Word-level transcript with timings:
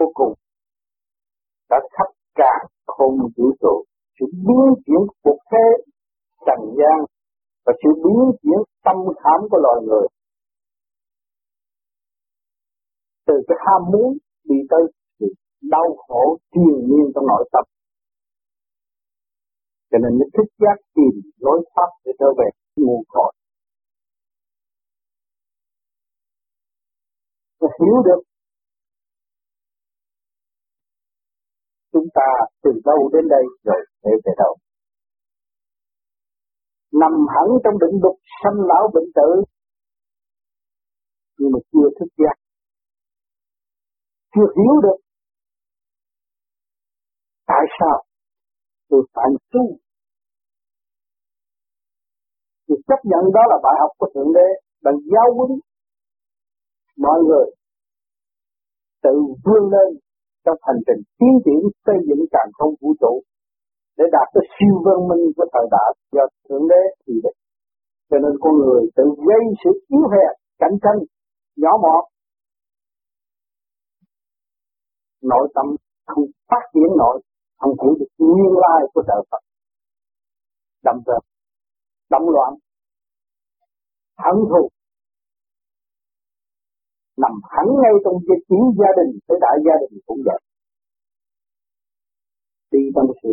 vô 0.00 0.06
cùng, 0.14 0.34
đã 1.70 1.76
khắp 1.92 2.10
cả 2.34 2.52
không 2.86 3.16
vũ 3.36 3.52
trụ. 3.60 3.84
Sự 4.20 4.26
biến 4.32 4.66
chuyển 4.86 5.02
cuộc 5.22 5.38
thế, 5.50 5.66
trần 6.46 6.60
gian 6.78 6.98
và 7.64 7.72
sự 7.82 7.90
biến 8.04 8.20
chuyển 8.42 8.60
tâm 8.84 8.96
khảm 9.22 9.40
của 9.50 9.58
loài 9.62 9.76
người. 9.86 10.06
Từ 13.26 13.34
cái 13.48 13.58
ham 13.66 13.82
muốn 13.92 14.18
đi 14.44 14.56
tới 14.70 14.82
sự 15.18 15.26
đau 15.62 15.96
khổ 16.08 16.38
triền 16.52 16.88
miên 16.88 17.06
trong 17.14 17.26
nội 17.26 17.48
tâm. 17.52 17.64
Cho 19.90 19.98
nên 20.02 20.18
mới 20.18 20.28
thích 20.36 20.52
giác 20.58 20.76
tìm 20.94 21.14
lối 21.38 21.64
thoát 21.74 21.88
để 22.04 22.12
trở 22.18 22.26
về 22.38 22.48
nguồn 22.76 23.02
cội. 23.08 23.32
Hiểu 27.60 28.02
được 28.04 28.29
chúng 31.92 32.06
ta 32.14 32.28
từ 32.62 32.70
đâu 32.84 33.10
đến 33.12 33.28
đây 33.28 33.44
rồi 33.64 33.80
để 34.04 34.10
về 34.24 34.32
đâu. 34.38 34.56
Nằm 36.92 37.12
hẳn 37.34 37.48
trong 37.64 37.78
định 37.80 38.00
đục 38.02 38.16
sanh 38.42 38.58
lão 38.68 38.90
bệnh 38.94 39.08
tử, 39.14 39.30
nhưng 41.38 41.50
mà 41.52 41.58
chưa 41.72 41.88
thức 42.00 42.10
giác, 42.18 42.36
chưa 44.34 44.48
hiểu 44.56 44.74
được 44.82 44.98
tại 47.46 47.64
sao 47.80 48.04
tôi 48.88 49.02
phải 49.14 49.24
tu. 49.52 49.60
Thì 52.68 52.74
chấp 52.88 53.00
nhận 53.04 53.24
đó 53.34 53.40
là 53.50 53.56
bài 53.62 53.76
học 53.80 53.90
của 53.98 54.10
thượng 54.14 54.32
đế 54.34 54.48
bằng 54.82 54.94
giáo 55.12 55.34
huấn 55.36 55.60
mọi 56.96 57.18
người 57.28 57.46
tự 59.02 59.10
vươn 59.44 59.70
lên 59.70 59.98
trong 60.44 60.58
hành 60.66 60.80
trình 60.86 61.00
tiến 61.18 61.34
triển 61.44 61.60
xây 61.86 61.98
dựng 62.08 62.22
càng 62.34 62.50
không 62.58 62.72
vũ 62.80 62.90
trụ. 63.00 63.12
Để 63.98 64.04
đạt 64.14 64.26
tới 64.34 64.44
siêu 64.54 64.74
văn 64.84 64.98
minh 65.08 65.24
của 65.36 65.46
thời 65.52 65.66
đại 65.74 65.90
do 66.14 66.24
thượng 66.48 66.68
đế 66.72 66.82
thì 67.04 67.14
định 67.24 67.38
cho 68.10 68.16
nên 68.22 68.32
con 68.42 68.54
người 68.58 68.82
tự 68.96 69.04
gây 69.28 69.42
sự 69.64 69.70
yếu 69.88 70.04
hèn, 70.12 70.32
cạnh 70.58 70.76
tranh, 70.82 70.98
nhỏ 71.56 71.72
mọn 71.82 72.04
nội 75.22 75.48
tâm 75.54 75.66
không 76.06 76.24
phát 76.50 76.64
triển 76.74 76.90
nội 76.98 77.22
không 77.58 77.74
hiểu 77.82 77.94
được 77.98 78.06
nguyên 78.18 78.52
lai 78.62 78.80
của 78.94 79.02
trời 79.08 79.22
Phật. 79.30 79.42
Đâm 80.84 80.96
ra 81.06 81.18
động 82.10 82.28
loạn 82.28 82.52
hận 84.18 84.36
thù 84.50 84.68
nằm 87.22 87.34
hẳn 87.52 87.66
ngay 87.80 87.94
trong 88.04 88.16
cái 88.26 88.38
chỉ 88.48 88.58
gia 88.80 88.90
đình 88.98 89.10
tới 89.26 89.38
đại 89.44 89.56
gia 89.66 89.74
đình 89.82 89.94
cũng 90.06 90.22
vậy 90.26 90.40
đi 92.72 92.82
trong 92.94 93.06
sự 93.22 93.28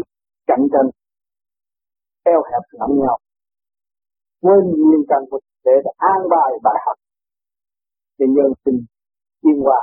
cạnh 0.48 0.66
tranh, 0.74 0.90
eo 2.24 2.42
hẹp 2.50 2.64
lẫn 2.80 2.92
nhau, 3.02 3.18
quên 4.42 4.64
nguyên 4.82 5.04
căn 5.10 5.22
của 5.30 5.40
để 5.66 5.72
an 5.98 6.20
bài 6.30 6.52
bài 6.64 6.78
học 6.86 6.98
để 8.18 8.26
nhân 8.36 8.52
sinh 8.66 8.80
thiên 9.44 9.62
hòa. 9.64 9.82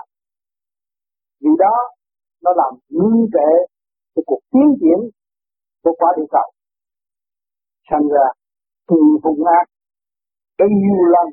vì 1.40 1.50
đó, 1.58 1.76
nó 2.42 2.50
làm 2.56 2.72
ngưng 2.88 3.26
trệ 3.32 3.50
cái 4.14 4.22
cuộc 4.26 4.40
tiến 4.52 4.68
triển 4.80 5.10
của 5.82 5.94
quả 5.98 6.10
địa 6.16 6.28
cầu 6.30 6.50
thành 7.90 8.08
ra 8.08 8.26
từ 8.88 8.96
vùng 9.22 9.44
ác 9.58 9.66
cái 10.58 10.68
nhiều 10.70 11.04
lần 11.14 11.26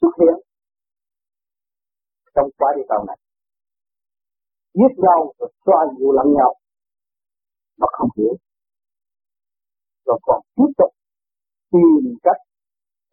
xuất 0.00 0.10
hiện 0.20 0.47
trong 2.38 2.50
quá 2.58 2.68
địa 2.76 2.86
cầu 2.88 3.04
này. 3.08 3.18
Giết 4.74 4.92
nhau 4.96 5.32
và 5.38 5.46
xoa 5.66 5.80
dịu 5.98 6.12
lẫn 6.12 6.26
nhau, 6.38 6.54
mà 7.78 7.86
không 7.92 8.08
hiểu. 8.16 8.34
Rồi 10.06 10.18
còn 10.22 10.40
tiếp 10.56 10.70
tục 10.78 10.92
tìm 11.72 12.16
cách 12.22 12.40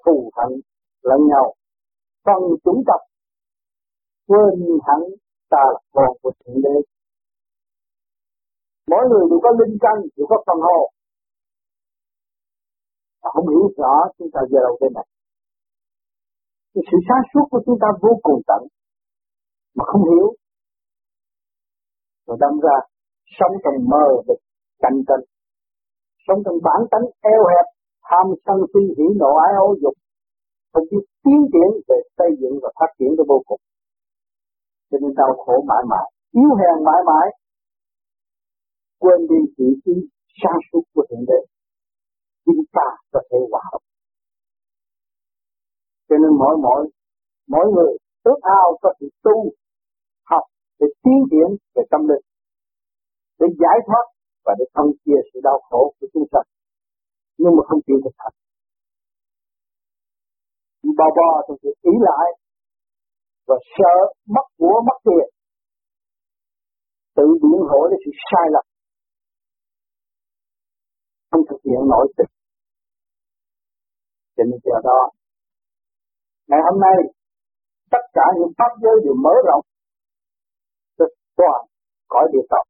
thù 0.05 0.31
hận 0.37 0.51
lẫn 1.01 1.19
nhau. 1.31 1.53
Phân 2.25 2.41
chúng 2.63 2.83
tộc 2.87 3.01
quên 4.27 4.79
hẳn 4.87 5.01
ta 5.49 5.61
là 5.73 5.79
con 5.91 6.17
của 6.21 6.31
thượng 6.39 6.61
đế. 6.63 6.75
Mỗi 8.87 9.03
người 9.09 9.23
đều 9.29 9.39
có 9.43 9.49
linh 9.59 9.77
căn, 9.81 9.95
đều 10.15 10.27
có 10.29 10.43
phần 10.47 10.59
hồn. 10.67 10.85
Mà 13.23 13.29
không 13.33 13.47
hiểu 13.49 13.69
rõ 13.77 13.93
chúng 14.17 14.27
ta 14.33 14.39
giờ 14.51 14.59
đâu 14.59 14.77
đây 14.81 14.89
này. 14.95 15.07
Thì 16.75 16.81
sự 16.91 16.97
sáng 17.07 17.23
suốt 17.33 17.45
của 17.51 17.61
chúng 17.65 17.77
ta 17.81 17.87
vô 18.01 18.09
cùng 18.23 18.41
tận 18.47 18.61
mà 19.75 19.83
không 19.87 20.03
hiểu. 20.09 20.27
Rồi 22.27 22.37
đâm 22.39 22.59
ra, 22.59 22.77
sống 23.39 23.53
trong 23.63 23.89
mơ 23.89 24.05
địch 24.27 24.41
cạnh 24.81 24.99
tranh 25.07 25.25
sống 26.27 26.39
trong 26.45 26.57
bản 26.67 26.81
tánh 26.91 27.05
eo 27.33 27.41
hẹp, 27.51 27.65
tham 28.07 28.25
sân 28.45 28.57
si, 28.71 28.83
hỉ 28.97 29.07
nộ, 29.19 29.31
ái 29.45 29.53
ố, 29.65 29.67
dục. 29.81 29.95
Không 30.73 30.85
biết 30.91 31.03
tiến 31.23 31.39
triển 31.51 31.69
về 31.87 31.97
xây 32.17 32.29
dựng 32.41 32.55
và 32.63 32.69
phát 32.79 32.89
triển 32.97 33.11
cái 33.17 33.25
vô 33.31 33.41
cùng. 33.47 33.61
Cho 34.89 34.97
nên 35.01 35.11
đau 35.19 35.31
khổ 35.45 35.55
mãi 35.69 35.83
mãi, 35.91 36.05
yếu 36.31 36.51
hèn 36.59 36.77
mãi 36.87 37.01
mãi. 37.09 37.27
Quên 38.99 39.19
đi 39.29 39.39
vị 39.57 39.69
trí 39.85 39.95
sáng 40.41 40.59
suốt 40.67 40.83
của 40.93 41.05
thượng 41.09 41.25
đế. 41.27 41.39
Chúng 42.45 42.61
ta 42.73 42.87
có 43.11 43.19
thể 43.31 43.37
hòa 43.51 43.61
hợp. 43.71 43.79
Cho 46.09 46.15
nên 46.21 46.31
mỗi 46.39 46.55
mỗi 46.65 46.89
mỗi 47.47 47.65
người 47.73 47.91
ước 48.23 48.39
ao 48.41 48.77
có 48.81 48.93
sự 48.99 49.09
tu 49.23 49.51
để 50.79 50.87
tiến 51.03 51.19
triển 51.31 51.49
về 51.75 51.83
tâm 51.91 52.01
linh 52.09 52.25
để 53.39 53.47
giải 53.61 53.77
thoát 53.87 54.05
và 54.45 54.53
để 54.59 54.65
thông 54.75 54.89
chia 55.03 55.19
sự 55.29 55.39
đau 55.43 55.59
khổ 55.69 55.93
của 55.99 56.07
chúng 56.13 56.27
sanh, 56.31 56.47
nhưng 57.37 57.53
mà 57.57 57.63
không 57.67 57.79
chịu 57.87 57.97
thực 58.03 58.15
hành. 58.17 58.35
Bò 60.97 61.07
bò 61.17 61.31
thì 61.45 61.53
việc 61.63 61.77
ý 61.81 61.93
lại 62.09 62.27
và 63.47 63.55
sợ 63.77 63.95
mất 64.35 64.45
của 64.57 64.81
mất 64.87 64.97
tiền. 65.05 65.27
Tự 67.15 67.27
biện 67.41 67.61
hộ 67.69 67.81
để 67.91 67.97
sự 68.05 68.11
sai 68.27 68.45
lầm. 68.53 68.65
Không 71.31 71.43
thực 71.49 71.59
hiện 71.65 71.81
nội 71.91 72.07
tình. 72.17 72.31
Cho 74.35 74.43
nên 74.43 74.59
giờ 74.63 74.77
đó 74.83 74.99
ngày 76.47 76.59
hôm 76.67 76.77
nay 76.85 76.97
tất 77.91 78.03
cả 78.13 78.25
những 78.39 78.53
pháp 78.57 78.71
giới 78.81 78.95
đều 79.05 79.15
mở 79.25 79.33
rộng 79.47 79.63
toàn 81.37 81.59
cõi 82.07 82.25
địa 82.33 82.45
cầu 82.49 82.63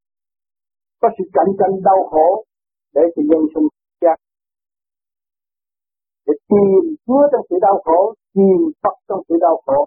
có 1.01 1.07
sự 1.17 1.23
cạnh 1.33 1.51
tranh 1.59 1.73
đau 1.83 1.99
khổ 2.11 2.45
để 2.95 3.01
cho 3.15 3.21
nhân 3.29 3.43
sinh 3.53 3.67
giác 4.01 4.17
để 6.25 6.33
tìm 6.49 6.95
Chúa 7.05 7.23
trong 7.31 7.45
sự 7.49 7.55
đau 7.61 7.81
khổ 7.85 8.15
tìm 8.35 8.57
Phật 8.83 8.95
trong 9.07 9.21
sự 9.27 9.35
đau 9.41 9.61
khổ. 9.65 9.85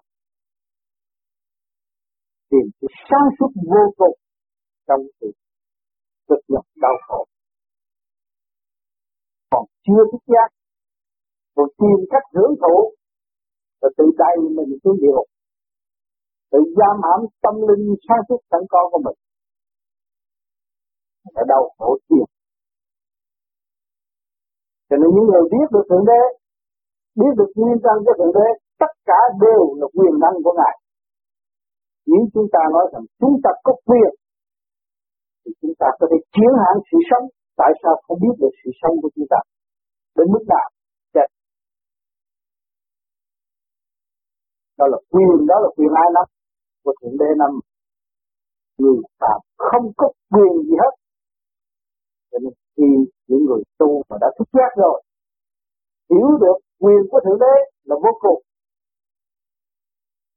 Tìm 2.49 2.65
sự 2.81 2.87
sáng 3.09 3.27
suốt 3.39 3.51
vô 3.71 3.83
cùng 3.97 4.17
trong 4.87 5.01
sự 5.21 5.27
cực 6.29 6.39
nhọc 6.47 6.65
đau 6.75 6.95
khổ. 7.07 7.25
Còn 9.51 9.65
chưa 9.85 10.03
thức 10.11 10.23
giác, 10.27 10.49
còn 11.55 11.67
tìm 11.77 11.99
cách 12.11 12.23
hưởng 12.35 12.53
thụ, 12.61 12.77
rồi 13.81 13.91
tự 13.97 14.05
tay 14.19 14.33
mình 14.57 14.79
xuống 14.83 14.97
địa 15.01 15.11
ngục 15.15 15.29
tự 16.51 16.59
giam 16.77 16.95
hãm 17.05 17.19
tâm 17.43 17.55
linh 17.67 17.85
sáng 18.05 18.21
suốt 18.27 18.39
sẵn 18.51 18.61
con 18.69 18.85
của 18.91 19.01
mình. 19.05 19.17
Ở 21.41 21.43
đâu 21.47 21.63
khổ 21.77 21.97
tiền 22.07 22.27
cho 24.89 24.95
nên 25.01 25.09
những 25.15 25.27
người 25.29 25.43
biết 25.53 25.67
được 25.73 25.85
thượng 25.89 26.05
đế, 26.11 26.21
biết 27.19 27.33
được 27.39 27.49
nguyên 27.57 27.77
căn 27.85 27.95
của 28.05 28.15
thượng 28.19 28.35
đế, 28.37 28.47
tất 28.81 28.91
cả 29.09 29.19
đều 29.45 29.61
là 29.79 29.87
quyền 29.97 30.15
năng 30.23 30.35
của 30.43 30.53
ngài. 30.59 30.75
Nếu 32.11 32.23
chúng 32.33 32.47
ta 32.53 32.61
nói 32.75 32.85
rằng 32.93 33.03
chúng 33.21 33.35
ta 33.43 33.51
có 33.65 33.73
quyền, 33.87 34.11
thì 35.41 35.51
chúng 35.61 35.75
ta 35.81 35.87
có 35.99 36.05
thể 36.11 36.17
chiến 36.33 36.51
hạn 36.61 36.75
sự 36.89 36.97
sống. 37.09 37.25
Tại 37.61 37.71
sao 37.81 37.93
không 38.05 38.17
biết 38.23 38.35
được 38.41 38.53
sự 38.61 38.69
sống 38.81 38.95
của 39.01 39.09
chúng 39.15 39.27
ta? 39.29 39.39
Đến 40.17 40.27
mức 40.33 40.43
nào? 40.53 40.67
Chết. 41.13 41.27
Đó 44.77 44.85
là 44.91 44.97
quyền, 45.11 45.47
đó 45.49 45.55
là 45.63 45.69
quyền 45.77 45.91
ai 46.03 46.09
lắm 46.15 46.25
của 46.83 46.93
thượng 46.99 47.17
đế 47.21 47.29
năm 47.41 47.51
người 48.79 49.01
phạm 49.19 49.39
không 49.57 49.85
có 49.97 50.07
quyền 50.33 50.53
gì 50.67 50.75
hết. 50.83 50.93
Cho 52.31 52.37
nên 52.43 52.53
khi 52.77 52.89
những 53.27 53.43
người 53.45 53.63
tu 53.79 54.01
mà 54.09 54.17
đã 54.21 54.27
thức 54.39 54.49
giác 54.53 54.71
rồi, 54.83 55.03
hiểu 56.09 56.29
được 56.43 56.57
quyền 56.79 57.01
của 57.11 57.19
thượng 57.25 57.39
đế 57.39 57.55
là 57.83 57.95
vô 58.03 58.11
cùng. 58.19 58.41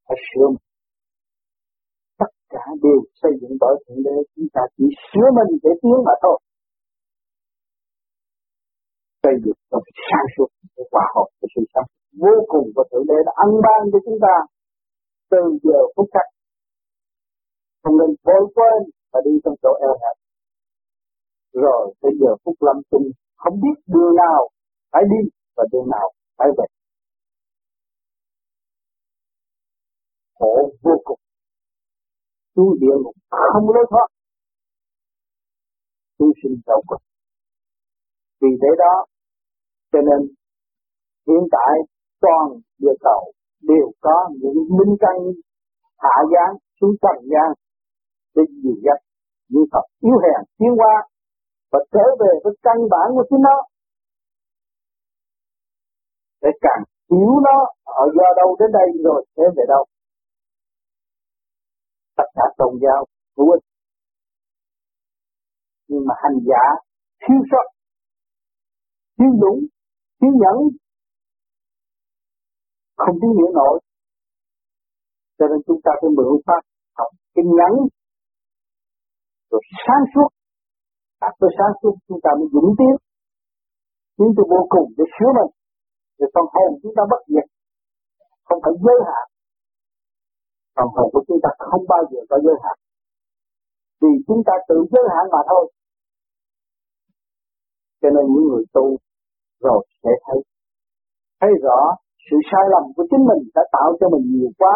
Phải 0.08 0.18
sửa 0.28 0.48
tất 2.18 2.32
cả 2.52 2.64
đều 2.82 3.00
xây 3.20 3.32
dựng 3.40 3.54
bởi 3.60 3.74
thượng 3.84 4.02
đế. 4.06 4.16
Chúng 4.36 4.48
ta 4.52 4.62
chỉ 4.76 4.84
sửa 5.08 5.28
mình 5.36 5.58
để 5.62 5.70
tiến 5.82 5.98
mà 6.06 6.14
thôi. 6.22 6.38
Xây 9.22 9.34
dựng 9.44 9.58
trong 9.70 9.82
sáng 10.08 10.26
suốt 10.36 10.48
để 10.76 10.84
hòa 10.92 11.04
hợp 11.14 11.28
của 11.38 11.48
sự 11.54 11.62
sống. 11.74 11.88
Vô 12.22 12.34
cùng 12.52 12.66
của 12.74 12.84
thượng 12.90 13.06
đế 13.10 13.18
đã 13.26 13.32
ăn 13.44 13.50
ban 13.64 13.80
cho 13.92 13.98
chúng 14.06 14.18
ta 14.26 14.36
từ 15.30 15.42
giờ 15.62 15.78
phút 15.96 16.08
khắc 16.14 16.26
không 17.82 17.98
nên 17.98 18.10
vội 18.24 18.52
quên 18.54 18.90
và 19.12 19.20
đi 19.24 19.30
trong 19.44 19.54
chỗ 19.62 19.72
eo 19.80 19.94
hẹp. 20.02 20.16
Rồi, 21.52 21.94
bây 22.02 22.12
giờ 22.20 22.30
phút 22.44 22.54
lâm 22.60 22.76
chung 22.90 23.06
không 23.36 23.60
biết 23.62 23.76
đường 23.86 24.14
nào 24.16 24.48
phải 24.92 25.02
đi 25.10 25.30
và 25.56 25.64
đường 25.72 25.88
nào 25.90 26.12
phải 26.38 26.48
về. 26.58 26.64
Khổ 30.38 30.72
vô 30.82 30.92
cùng. 31.04 31.20
Tu 32.54 32.74
địa 32.80 32.96
ngục 33.02 33.14
không 33.52 33.66
lối 33.74 33.84
thoát. 33.90 34.08
Tu 36.18 36.26
sinh 36.42 36.60
đau 36.66 36.82
cực 36.90 37.00
vì 38.42 38.48
thế 38.62 38.68
đó, 38.78 38.94
cho 39.92 39.98
nên 40.08 40.20
hiện 41.26 41.44
tại 41.52 41.74
toàn 42.20 42.60
địa 42.78 42.96
cầu 43.00 43.32
đều 43.62 43.86
có 44.00 44.30
những 44.40 44.58
minh 44.78 44.96
căn, 45.00 45.16
hạ 45.98 46.16
giáng 46.32 46.54
xuống 46.80 46.94
trần 47.02 47.18
gian 47.32 47.48
để 48.34 48.42
dìu 48.62 48.76
dắt 48.84 48.98
những 49.48 49.66
Phật 49.72 49.84
yếu 50.00 50.16
hèn, 50.24 50.40
tiến 50.58 50.72
qua 50.80 50.94
và 51.72 51.80
trở 51.92 52.06
về 52.20 52.32
với 52.44 52.54
căn 52.62 52.76
bản 52.90 53.06
của 53.14 53.24
chính 53.30 53.42
nó. 53.48 53.56
Để 56.42 56.50
càng 56.60 56.82
hiểu 57.10 57.32
nó 57.46 57.56
ở 57.84 58.04
do 58.16 58.28
đâu 58.36 58.56
đến 58.60 58.70
đây 58.72 58.88
rồi 59.04 59.26
sẽ 59.36 59.42
về 59.56 59.64
đâu? 59.68 59.84
Tất 62.16 62.28
cả 62.34 62.44
tôn 62.58 62.78
giáo 62.82 63.06
hữu 63.36 63.50
ích 63.50 63.64
nhưng 65.88 66.04
mà 66.08 66.14
hành 66.22 66.38
giả 66.48 66.64
thiếu 67.22 67.40
sót, 67.50 67.66
thiếu 69.18 69.30
dũng 69.40 69.60
thiếu 70.20 70.32
nhẫn 70.42 70.56
không 73.02 73.16
biết 73.20 73.32
hiểu 73.38 73.50
nổi. 73.60 73.76
Cho 75.38 75.44
nên 75.50 75.58
chúng 75.66 75.80
ta 75.84 75.90
phải 76.00 76.10
mượn 76.16 76.34
pháp 76.46 76.62
học 76.98 77.10
kinh 77.34 77.50
nhẫn 77.58 77.74
rồi 79.50 79.62
sáng 79.84 80.04
suốt. 80.12 80.28
Các 81.20 81.32
tôi 81.40 81.50
sáng 81.58 81.72
suốt 81.80 81.94
chúng 82.08 82.20
ta 82.24 82.30
mới 82.38 82.48
dũng 82.54 82.70
tiến. 82.78 82.94
Tiến 84.16 84.28
tới 84.36 84.46
vô 84.52 84.60
cùng 84.74 84.86
để 84.96 85.04
sửa 85.14 85.30
mình. 85.38 85.50
Để 86.18 86.26
phần 86.34 86.46
hồn 86.54 86.70
chúng 86.82 86.94
ta 86.96 87.02
bất 87.12 87.22
diệt. 87.32 87.46
Không 88.46 88.60
phải 88.64 88.74
giới 88.84 88.98
hạn. 89.08 89.26
Phần 90.76 90.88
hồn 90.94 91.08
của 91.12 91.22
chúng 91.28 91.40
ta 91.44 91.50
không 91.70 91.84
bao 91.92 92.02
giờ 92.10 92.20
có 92.30 92.36
giới 92.44 92.56
hạn. 92.64 92.76
Vì 94.00 94.12
chúng 94.26 94.40
ta 94.46 94.54
tự 94.68 94.76
giới 94.92 95.04
hạn 95.14 95.24
mà 95.34 95.40
thôi. 95.50 95.64
Cho 98.00 98.08
nên 98.14 98.24
những 98.32 98.46
người 98.48 98.64
tu 98.74 98.86
rồi 99.60 99.80
sẽ 100.02 100.10
thấy. 100.24 100.38
Thấy 101.40 101.50
rõ 101.64 101.78
sự 102.30 102.36
sai 102.50 102.64
lầm 102.72 102.84
của 102.96 103.04
chính 103.10 103.24
mình 103.30 103.42
đã 103.54 103.62
tạo 103.72 103.88
cho 104.00 104.06
mình 104.08 104.24
nhiều 104.32 104.50
quá, 104.58 104.74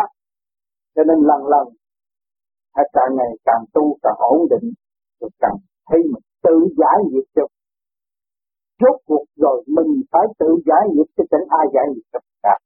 cho 0.95 1.03
nên 1.09 1.19
lần 1.31 1.41
lần 1.53 1.67
hãy 2.75 2.87
càng 2.93 3.13
ngày 3.17 3.33
càng 3.45 3.65
tu 3.75 3.85
càng 4.03 4.19
ổn 4.19 4.41
định, 4.53 4.67
rồi 5.21 5.31
càng 5.43 5.57
thấy 5.89 6.01
mình 6.13 6.25
tự 6.47 6.57
giải 6.81 6.99
nghiệp 7.09 7.27
cho 7.35 7.43
rốt 8.81 8.97
cuộc 9.07 9.25
rồi 9.37 9.65
mình 9.67 9.91
phải 10.13 10.27
tự 10.39 10.51
giải 10.69 10.85
nghiệp 10.93 11.09
chứ 11.17 11.25
chẳng 11.31 11.47
ai 11.61 11.67
giải 11.75 11.85
nghiệp 11.91 12.07
cho 12.13 12.19
cả. 12.43 12.57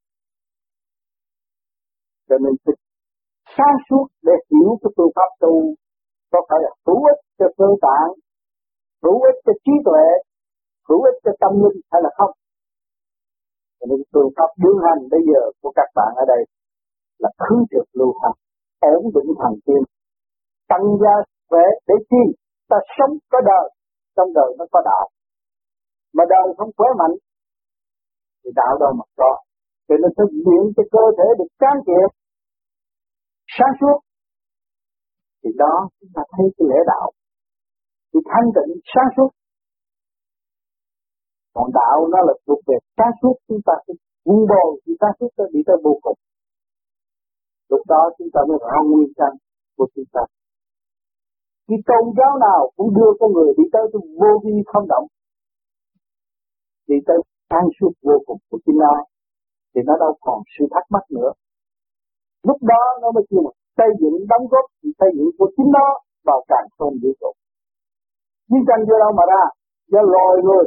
Cho 2.29 2.37
nên 2.43 2.53
phải 2.65 2.75
sáng 3.57 3.77
suốt 3.89 4.05
để 4.23 4.33
hiểu 4.51 4.69
cái 4.81 4.91
phương 4.97 5.11
pháp 5.15 5.29
tu 5.39 5.53
có 6.31 6.39
phải 6.49 6.59
là 6.63 6.71
hữu 6.87 7.05
ích 7.11 7.21
cho 7.39 7.45
cơ 7.57 7.67
tạng 7.81 8.11
hữu 9.03 9.21
ích 9.29 9.37
cho 9.45 9.53
trí 9.65 9.71
tuệ, 9.85 10.07
hữu 10.89 11.01
ích 11.09 11.17
cho 11.23 11.31
tâm 11.39 11.53
linh 11.63 11.81
hay 11.91 12.01
là 12.05 12.09
không 12.17 12.33
cho 13.81 13.85
nên 13.89 13.99
phương 14.13 14.31
pháp 14.37 14.49
đương 14.63 14.79
hành 14.85 15.01
bây 15.13 15.21
giờ 15.29 15.41
của 15.61 15.71
các 15.75 15.89
bạn 15.97 16.11
ở 16.23 16.25
đây 16.33 16.41
là 17.23 17.29
khứ 17.43 17.55
trực 17.71 17.87
lưu 17.99 18.13
hành 18.21 18.37
ổn 18.81 19.05
định 19.15 19.29
thần 19.41 19.53
kinh, 19.65 19.83
tăng 20.69 20.85
gia 21.01 21.15
khỏe 21.49 21.65
để 21.87 21.95
chi? 22.09 22.23
Ta 22.69 22.77
sống 22.97 23.13
có 23.31 23.39
đời 23.51 23.65
trong 24.15 24.29
đời 24.33 24.49
nó 24.59 24.65
có 24.71 24.79
đạo. 24.85 25.05
Mà 26.15 26.23
đời 26.29 26.47
không 26.57 26.71
khỏe 26.77 26.87
mạnh 26.99 27.15
thì 28.41 28.49
đạo 28.55 28.73
đâu 28.79 28.91
mà 28.99 29.05
có. 29.17 29.31
Cho 29.87 29.95
nên 30.01 30.11
thực 30.17 30.31
hiện 30.45 30.63
cho 30.75 30.83
cơ 30.91 31.03
thể 31.17 31.27
được 31.39 31.51
can 31.59 31.77
thiệp 31.87 32.09
sáng 33.57 33.73
suốt 33.79 33.97
thì 35.43 35.49
đó 35.57 35.75
chúng 35.99 36.09
ta 36.15 36.21
thấy 36.33 36.45
cái 36.55 36.65
lễ 36.71 36.79
đạo. 36.87 37.07
Thì 38.13 38.19
thanh 38.31 38.47
tịnh 38.55 38.71
sáng 38.93 39.09
suốt 39.15 39.29
còn 41.55 41.67
đạo 41.79 41.97
nó 42.11 42.19
là 42.27 42.33
thuộc 42.45 42.59
về 42.67 42.77
sáng 42.97 43.13
suốt 43.21 43.35
chúng 43.47 43.61
ta 43.67 43.73
phải 43.83 43.95
vun 44.25 44.41
bồi 44.51 44.69
thì 44.83 44.91
sáng 45.01 45.15
suốt 45.19 45.29
sẽ 45.37 45.43
bị 45.53 45.59
ta 45.67 45.73
vô 45.83 45.93
cùng 46.03 46.17
lúc 47.71 47.81
đó 47.93 48.01
chúng 48.17 48.31
ta 48.33 48.41
mới 48.49 48.57
rõ 48.67 48.77
nguyên 48.89 49.11
căn 49.19 49.31
của 49.77 49.87
chúng 49.95 50.09
ta. 50.13 50.23
Thì 51.67 51.75
tôn 51.87 52.03
giáo 52.17 52.33
nào 52.45 52.61
cũng 52.75 52.89
đưa 52.97 53.11
con 53.19 53.29
người 53.33 53.51
đi 53.57 53.63
tới 53.73 53.83
vô 54.19 54.31
vi 54.43 54.55
không 54.71 54.85
động. 54.87 55.07
Đi 56.87 56.97
tới 57.07 57.17
sáng 57.49 57.67
suốt 57.77 57.93
vô 58.07 58.15
cùng 58.25 58.39
của 58.49 58.59
chính 58.65 58.79
ai 58.93 59.01
thì 59.71 59.81
nó 59.87 59.93
đâu 60.03 60.13
còn 60.25 60.39
sự 60.53 60.65
thắc 60.73 60.85
mắc 60.93 61.05
nữa. 61.09 61.31
Lúc 62.47 62.57
đó 62.71 62.83
nó 63.01 63.07
mới 63.15 63.23
kêu 63.29 63.41
một 63.45 63.55
xây 63.77 63.89
dựng 63.99 64.15
đóng 64.31 64.45
góp, 64.51 64.65
thì 64.83 64.89
xây 64.99 65.09
dựng 65.17 65.29
của 65.37 65.49
chính 65.55 65.69
nó 65.77 65.87
vào 66.27 66.39
càng 66.47 66.67
không 66.77 66.93
vũ 67.01 67.11
trụ 67.19 67.31
chiến 68.49 68.61
tranh 68.67 68.81
do 68.87 68.95
đâu 69.03 69.11
mà 69.19 69.23
ra 69.31 69.43
do 69.91 70.01
loài 70.13 70.35
người 70.45 70.65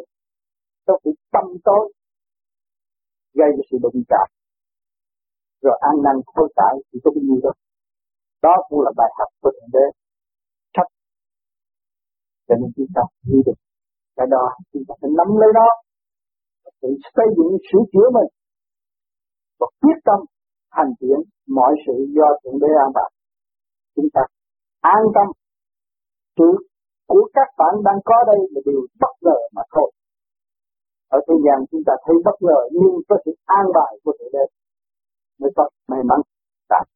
trong 0.87 1.01
sự 1.05 1.11
tâm 1.33 1.45
tối, 1.65 1.93
gây 3.35 3.51
ra 3.57 3.63
sự 3.71 3.77
đụng 3.83 4.03
chạm. 4.11 4.29
Rồi 5.63 5.77
ăn 5.81 5.95
năn 6.05 6.17
khôi 6.27 6.49
cải 6.57 6.75
thì 6.93 6.99
có 7.05 7.11
bao 7.15 7.23
nhiêu 7.23 7.41
đâu 7.43 7.55
đó 8.45 8.55
cũng 8.69 8.81
là 8.87 8.93
bài 9.01 9.11
học 9.19 9.31
của 9.41 9.51
thượng 9.57 9.73
đế. 9.77 9.87
Thấp 10.75 10.87
cho 12.47 12.55
nên 12.61 12.71
chúng 12.77 12.91
ta 12.97 13.03
như 13.29 13.39
được 13.47 13.59
cái 14.17 14.27
đó. 14.35 14.45
Chúng 14.73 14.85
ta 14.89 14.93
phải 15.01 15.11
nắm 15.19 15.29
lấy 15.41 15.51
đó. 15.61 15.69
Để 16.83 16.91
xây 17.15 17.29
dựng 17.37 17.51
sửa 17.67 17.85
chữa 17.93 18.09
mình. 18.17 18.31
Và 19.61 19.67
quyết 19.81 19.99
tâm 20.09 20.19
hành 20.77 20.93
triển 21.01 21.19
mọi 21.59 21.73
sự 21.85 21.97
do 22.17 22.29
thượng 22.41 22.59
đế 22.63 22.71
an 22.85 22.91
bài. 22.97 23.11
Chúng 23.97 24.09
ta 24.15 24.23
an 24.81 25.03
tâm. 25.17 25.27
Sự 26.37 26.51
của 27.11 27.25
các 27.37 27.49
bạn 27.59 27.75
đang 27.87 28.01
có 28.05 28.17
đây 28.27 28.41
là 28.53 28.61
điều 28.67 28.81
bất 29.01 29.15
ngờ 29.25 29.39
mà 29.57 29.63
thôi 29.75 29.89
ở 31.15 31.19
thế 31.27 31.37
gian 31.45 31.59
chúng 31.71 31.85
ta 31.87 31.95
thấy 32.05 32.17
bất 32.27 32.37
ngờ, 32.45 32.61
nhưng 32.79 32.95
có 33.09 33.17
sự 33.25 33.33
an 33.59 33.67
bài 33.77 33.93
của 34.03 34.13
thượng 34.19 34.33
đế. 34.37 34.45
Mới 35.41 35.51
có 35.57 35.65
may 35.91 36.03
mắn. 36.11 36.21
Đạt 36.73 36.87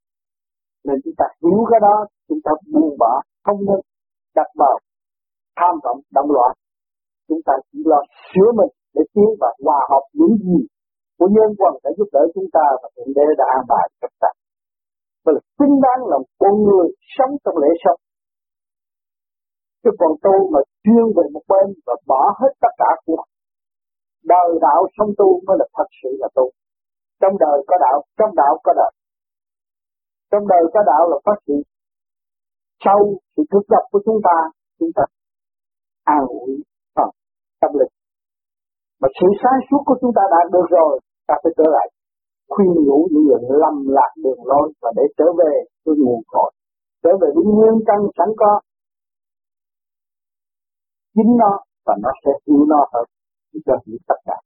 nên 0.87 0.97
chúng 1.05 1.17
ta 1.21 1.27
hiểu 1.43 1.61
cái 1.71 1.81
đó, 1.87 1.97
chúng 2.29 2.41
ta 2.45 2.53
buông 2.73 2.97
bỏ, 3.03 3.13
không 3.45 3.61
nên 3.69 3.81
đặt 4.37 4.49
vào 4.61 4.75
tham 5.59 5.75
vọng, 5.85 6.01
động 6.17 6.31
loạn. 6.37 6.53
Chúng 7.29 7.43
ta 7.47 7.53
chỉ 7.69 7.79
lo 7.91 8.01
sửa 8.29 8.51
mình 8.59 8.73
để 8.95 9.03
tiến 9.15 9.31
và 9.41 9.51
hòa 9.65 9.81
hợp 9.91 10.05
những 10.19 10.37
gì 10.47 10.59
của 11.19 11.29
nhân 11.35 11.51
quần 11.59 11.75
đã 11.85 11.91
giúp 11.97 12.09
đỡ 12.13 12.23
chúng 12.35 12.49
ta 12.57 12.65
và 12.83 12.89
thượng 12.95 13.13
đế 13.17 13.27
đã 13.39 13.45
an 13.57 13.65
bài 13.69 13.87
cho 14.01 14.09
ta. 14.23 14.31
Và 15.25 15.31
là 15.35 15.41
xứng 15.59 15.75
đáng 15.85 16.01
là 16.11 16.19
con 16.41 16.55
người 16.67 16.89
sống 17.15 17.33
trong 17.45 17.57
lễ 17.63 17.71
sống. 17.85 18.01
Chứ 19.83 19.91
còn 19.99 20.13
tôi 20.25 20.39
mà 20.53 20.61
chuyên 20.85 21.07
về 21.17 21.25
một 21.35 21.45
bên 21.51 21.67
và 21.87 21.95
bỏ 22.07 22.23
hết 22.41 22.53
tất 22.63 22.73
cả 22.79 22.91
của 23.07 23.23
đời 24.25 24.49
đạo 24.61 24.81
sống 24.99 25.11
tu 25.19 25.41
mới 25.47 25.57
là 25.61 25.67
thật 25.77 25.89
sự 26.03 26.11
là 26.19 26.29
tu. 26.35 26.51
Trong 27.21 27.35
đời 27.39 27.59
có 27.69 27.77
đạo, 27.81 28.03
trong 28.19 28.35
đạo 28.35 28.59
có 28.65 28.73
đời. 28.77 28.93
Trong 30.31 30.45
đời 30.49 30.63
có 30.75 30.81
đạo 30.87 31.09
là 31.11 31.19
phát 31.25 31.39
triển 31.47 31.63
sau 32.85 32.99
sự 33.37 33.43
thức 33.53 33.65
giấc 33.71 33.85
của 33.91 34.01
chúng 34.07 34.21
ta 34.25 34.37
chúng 34.79 34.93
ta 34.97 35.03
an 36.05 36.23
ủi 36.29 36.53
phần 36.97 37.11
tâm 37.61 37.71
linh. 37.79 37.93
Mà 39.01 39.09
sự 39.21 39.27
sáng 39.43 39.61
suốt 39.71 39.83
của 39.87 39.97
chúng 40.01 40.13
ta 40.17 40.23
đã 40.31 40.41
được 40.53 40.67
rồi, 40.71 41.01
ta 41.29 41.35
phải 41.43 41.53
trở 41.59 41.65
lại, 41.77 41.87
khuyên 42.49 42.71
nhủ 42.87 43.09
những 43.11 43.25
người 43.27 43.41
lầm 43.63 43.77
lạc 43.97 44.13
đường 44.25 44.43
lối 44.51 44.73
và 44.83 44.91
để 44.97 45.03
trở 45.19 45.25
về 45.39 45.53
với 45.85 45.95
nguồn 45.99 46.21
cội, 46.33 46.51
trở 47.03 47.11
về 47.21 47.29
với 47.35 47.45
nguyên 47.55 47.75
căn 47.87 47.99
sẵn 48.19 48.29
có. 48.37 48.61
Chính 51.15 51.37
nó 51.43 51.53
và 51.87 51.95
nó 52.03 52.11
sẽ 52.25 52.31
yêu 52.45 52.65
nó 52.69 52.87
hơn 52.93 53.05
cho 53.67 53.75
hiểu 53.87 53.99
tất 54.09 54.19
cả. 54.29 54.37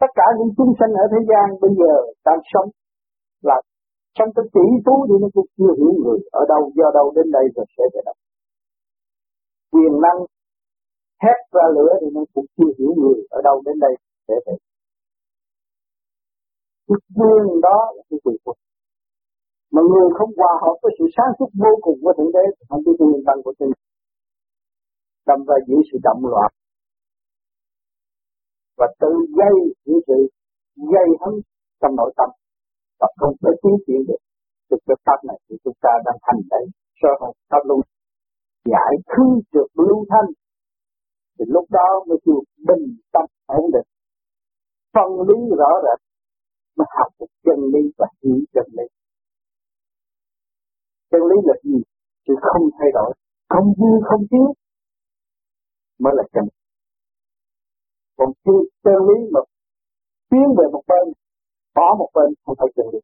Tất 0.00 0.10
cả 0.18 0.26
những 0.38 0.52
chúng 0.56 0.72
sanh 0.78 0.92
ở 1.02 1.04
thế 1.12 1.20
gian 1.30 1.46
bây 1.62 1.72
giờ 1.78 1.92
đang 2.26 2.40
sống 2.52 2.68
là 3.48 3.56
trong 4.16 4.28
cái 4.36 4.44
tỷ 4.54 4.66
phú 4.84 4.94
thì 5.08 5.14
nó 5.22 5.28
cũng 5.34 5.48
chưa 5.56 5.72
hiểu 5.78 5.92
người. 6.02 6.18
Ở 6.40 6.42
đâu, 6.52 6.62
do 6.78 6.86
đâu, 6.94 7.06
đến 7.16 7.26
đây 7.36 7.44
rồi 7.54 7.66
sẽ 7.76 7.84
về 7.94 8.00
đâu. 8.04 8.14
Quyền 9.72 9.92
năng 10.04 10.18
hét 11.22 11.38
ra 11.54 11.66
lửa 11.76 11.92
thì 12.00 12.06
nó 12.16 12.22
cũng 12.34 12.46
chưa 12.56 12.70
hiểu 12.78 12.92
người. 13.00 13.18
Ở 13.30 13.40
đâu, 13.44 13.62
đến 13.66 13.76
đây 13.84 13.94
sẽ 14.28 14.34
về. 14.46 14.54
Cái 16.88 16.98
quyền 17.16 17.60
đó 17.66 17.78
là 17.96 18.02
cái 18.10 18.18
quyền 18.24 18.36
của 18.44 18.54
mà 19.74 19.82
người 19.90 20.08
không 20.18 20.30
hòa 20.36 20.52
hợp 20.62 20.76
với 20.82 20.92
sự 20.98 21.04
sáng 21.16 21.32
suốt 21.38 21.50
vô 21.62 21.72
cùng 21.84 21.98
của 22.02 22.12
thượng 22.16 22.32
đế 22.36 22.44
thì 22.56 22.62
không 22.68 22.82
có 22.86 22.92
quyền 22.98 23.24
năng 23.26 23.42
của 23.44 23.54
chính 23.58 23.72
đâm 25.26 25.38
ra 25.48 25.56
giữ 25.66 25.76
sự 25.92 25.98
động 26.02 26.22
loạn 26.32 26.50
và 28.82 28.88
tự 29.00 29.12
gây 29.40 29.56
những 29.84 30.00
sự 30.06 30.18
gây 30.92 31.08
hấn 31.22 31.34
trong 31.80 31.96
nội 31.96 32.12
tâm. 32.18 32.30
Và 33.00 33.08
không 33.18 33.34
thể 33.42 33.50
tiến 33.62 33.76
triển 33.86 34.00
được. 34.08 34.20
Từ 34.70 34.76
cái 34.86 34.96
pháp 35.06 35.18
này 35.28 35.38
thì 35.46 35.56
chúng 35.64 35.78
ta 35.84 35.92
đang 36.04 36.18
thành 36.26 36.40
đấy 36.50 36.64
sơ 37.00 37.08
hồn 37.20 37.34
pháp 37.50 37.62
luân 37.68 37.80
giải 38.72 38.92
khứ 39.12 39.26
trượt 39.52 39.68
lưu 39.86 39.98
thanh. 40.10 40.28
Thì 41.36 41.44
lúc 41.48 41.66
đó 41.70 41.88
mới 42.08 42.18
chịu 42.24 42.40
bình 42.68 42.84
tâm 43.12 43.24
ổn 43.46 43.64
định. 43.74 43.88
Phân 44.94 45.10
lý 45.28 45.38
rõ 45.60 45.70
rệt. 45.84 45.98
Mới 46.76 46.86
học 46.98 47.10
được 47.20 47.32
chân 47.44 47.58
lý 47.74 47.82
và 47.98 48.06
hiểu 48.22 48.38
chân 48.54 48.66
lý. 48.78 48.86
Chân 51.10 51.22
lý 51.30 51.36
là 51.48 51.54
gì? 51.64 51.78
Sự 52.26 52.34
không 52.40 52.64
thay 52.78 52.88
đổi. 52.94 53.14
Không 53.48 53.74
dư, 53.78 53.92
không 54.08 54.22
thiếu. 54.30 54.54
Mới 55.98 56.12
là 56.16 56.22
chân 56.32 56.44
còn 58.18 58.28
chưa 58.44 58.60
chân 58.84 58.98
lý 59.08 59.18
mà 59.34 59.40
tiến 60.30 60.46
về 60.58 60.66
một 60.74 60.84
bên, 60.90 61.04
bỏ 61.76 61.88
một 62.00 62.10
bên, 62.14 62.28
không 62.44 62.56
phải 62.58 62.68
chân 62.76 62.86
lý 62.92 63.00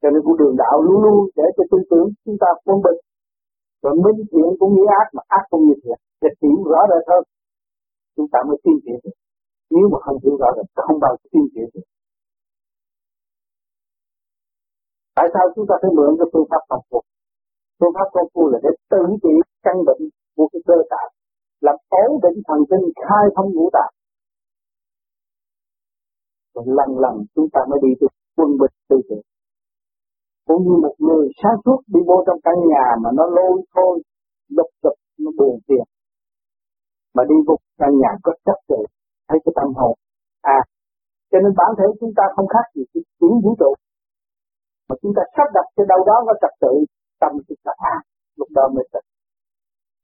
cho 0.00 0.08
nên 0.12 0.20
của 0.24 0.36
đường 0.40 0.56
đạo 0.62 0.76
luôn 0.86 0.98
luôn 1.04 1.18
để 1.36 1.46
cho 1.56 1.64
tư 1.70 1.78
tưởng 1.90 2.08
chúng 2.24 2.38
ta 2.42 2.48
phân 2.64 2.76
biệt 2.84 2.98
rồi 3.82 3.94
minh 4.04 4.20
thiện 4.30 4.48
cũng 4.58 4.72
như 4.74 4.84
ác 5.00 5.08
mà 5.16 5.22
ác 5.38 5.44
cũng 5.50 5.62
như 5.66 5.74
thiện. 5.82 5.98
Để 6.22 6.28
hiểu 6.42 6.58
rõ 6.70 6.80
rệt 6.90 7.04
hơn, 7.10 7.22
chúng 8.16 8.28
ta 8.32 8.38
mới 8.48 8.56
tin 8.64 8.76
thiện 8.84 9.00
nếu 9.70 9.86
mà 9.92 9.98
không 10.04 10.18
hiểu 10.22 10.36
rõ 10.40 10.48
rệt, 10.56 10.66
không 10.86 10.98
bao 11.04 11.12
giờ 11.18 11.26
tin 11.32 11.44
thiện 11.52 11.68
được. 11.74 11.86
Tại 15.16 15.26
sao 15.34 15.44
chúng 15.54 15.66
ta 15.68 15.74
phải 15.82 15.90
mượn 15.96 16.10
cái 16.18 16.28
phương 16.32 16.48
pháp 16.50 16.62
phòng 16.68 16.84
phu? 16.90 17.00
Phương 17.78 17.94
pháp 17.96 18.08
công 18.14 18.28
phu 18.34 18.42
là 18.52 18.58
để 18.64 18.70
tự 18.90 19.02
trị 19.22 19.34
căn 19.64 19.76
bệnh 19.86 20.02
của 20.36 20.48
cái 20.52 20.60
cơ 20.68 20.76
tạng 20.92 21.10
làm 21.60 21.76
ổn 21.88 22.10
định 22.24 22.38
thần 22.48 22.60
kinh 22.70 22.86
khai 23.04 23.24
thông 23.36 23.50
ngũ 23.54 23.70
tạng. 23.72 23.94
Rồi 26.54 26.64
lần 26.66 26.90
lần 26.98 27.14
chúng 27.34 27.48
ta 27.52 27.60
mới 27.70 27.78
đi 27.82 27.92
được 28.00 28.12
quân 28.36 28.48
bình 28.60 28.74
tư 28.88 28.96
tưởng. 29.08 29.26
Cũng 30.46 30.62
như 30.64 30.74
một 30.82 30.94
người 30.98 31.28
sáng 31.42 31.56
suốt 31.64 31.80
đi 31.86 32.00
vô 32.06 32.24
trong 32.26 32.40
căn 32.44 32.54
nhà 32.72 32.86
mà 33.02 33.10
nó 33.18 33.24
lôi 33.36 33.56
thôi, 33.74 34.02
lục 34.48 34.70
đục 34.82 34.98
nó 35.18 35.30
buồn 35.38 35.58
phiền. 35.68 35.84
Mà 37.14 37.22
đi 37.28 37.34
vô 37.46 37.56
căn 37.78 37.90
nhà 38.02 38.10
có 38.22 38.32
chất 38.44 38.58
rồi 38.68 38.86
thấy 39.28 39.38
cái 39.44 39.52
tâm 39.56 39.68
hồn. 39.74 39.94
À 40.40 40.60
cho 41.30 41.38
nên 41.42 41.52
bản 41.60 41.70
thể 41.78 41.86
chúng 42.00 42.12
ta 42.18 42.24
không 42.34 42.48
khác 42.54 42.66
gì 42.74 42.82
cái 42.92 43.02
chuyển 43.18 43.34
vũ 43.42 43.50
trụ. 43.60 43.72
Mà 44.88 44.94
chúng 45.02 45.12
ta 45.16 45.22
sắp 45.34 45.48
đặt 45.56 45.66
cho 45.76 45.84
đâu 45.92 46.00
đó 46.10 46.16
có 46.26 46.34
trật 46.42 46.54
tự, 46.60 46.72
tâm 47.20 47.32
chúng 47.48 47.62
ta 47.64 47.72
an, 47.94 48.00
lúc 48.38 48.48
đó 48.56 48.64
mới 48.74 48.84
tỉnh 48.92 49.08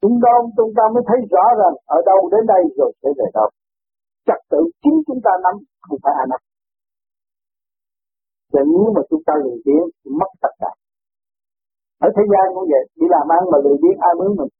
chúng 0.04 0.16
ta 0.24 0.32
chúng 0.56 0.72
ta 0.76 0.84
mới 0.94 1.02
thấy 1.08 1.18
rõ 1.32 1.44
rằng 1.60 1.74
ở 1.96 1.98
đâu 2.10 2.20
đến 2.32 2.42
đây 2.52 2.62
rồi 2.78 2.90
sẽ 3.00 3.08
về 3.18 3.26
đâu. 3.36 3.48
Trật 4.26 4.40
tự 4.50 4.60
chính 4.82 4.98
chúng 5.06 5.20
ta 5.26 5.32
nắm 5.44 5.54
không 5.86 5.98
phải 6.04 6.14
ai 6.22 6.26
nắm 6.32 6.40
và 8.52 8.60
nếu 8.72 8.86
mà 8.96 9.02
chúng 9.10 9.22
ta 9.26 9.34
lười 9.44 9.58
biếng 9.64 9.86
mất 10.18 10.30
tất 10.42 10.52
cả. 10.62 10.70
Ở 12.06 12.08
thế 12.16 12.24
gian 12.32 12.44
cũng 12.54 12.68
vậy 12.72 12.84
đi 12.98 13.06
làm 13.14 13.26
ăn 13.36 13.42
mà 13.52 13.58
lười 13.64 13.76
biếng 13.82 13.98
ai 14.08 14.12
mướn 14.18 14.32
mình. 14.38 14.52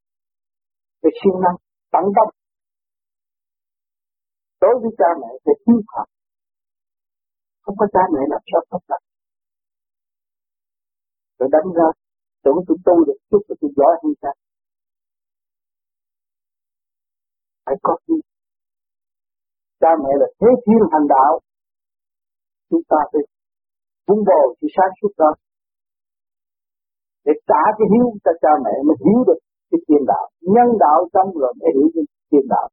Để 1.02 1.10
siêng 1.18 1.38
năng, 1.44 1.56
tận 1.94 2.04
tâm 2.16 2.28
đối 4.62 4.74
với 4.82 4.90
cha 4.98 5.10
mẹ 5.20 5.30
thì 5.44 5.52
thiếu 5.64 5.78
học 5.94 6.08
không 7.62 7.76
có 7.80 7.86
cha 7.94 8.02
mẹ 8.12 8.22
làm 8.32 8.42
sao 8.50 8.62
tất 8.70 8.82
cả 8.88 8.98
rồi 11.38 11.48
đánh 11.52 11.68
ra, 11.76 11.88
tưởng 12.44 12.58
tôi 12.66 12.76
tu 12.86 13.04
được 13.06 13.18
chút 13.30 13.42
tôi 13.60 13.70
giỏi 13.76 13.94
hơn 14.02 14.14
cha. 14.22 14.32
Phải 17.66 17.76
có 17.82 17.96
gì? 18.06 18.18
Cha 19.80 19.90
mẹ 20.02 20.12
là 20.20 20.26
thế 20.40 20.50
thiên 20.64 20.82
hành 20.92 21.06
đạo. 21.14 21.32
Chúng 22.70 22.84
ta 22.90 22.96
phải 23.12 23.22
vun 24.06 24.18
bồi 24.28 24.46
sự 24.60 24.66
sáng 24.76 24.92
suốt 24.98 25.12
đó. 25.18 25.30
Để 27.24 27.32
trả 27.48 27.62
cái 27.78 27.86
hiếu 27.92 28.06
cho 28.24 28.32
cha 28.42 28.52
mẹ 28.64 28.74
mới 28.86 28.96
hiểu 29.04 29.20
được 29.28 29.38
cái 29.70 29.80
tiền 29.86 30.02
đạo. 30.12 30.24
Nhân 30.54 30.68
đạo 30.84 30.98
trong 31.14 31.28
rồi 31.42 31.52
mới 31.60 31.70
hiểu 31.74 31.88
cái 31.94 32.04
tiền 32.30 32.46
đạo. 32.54 32.66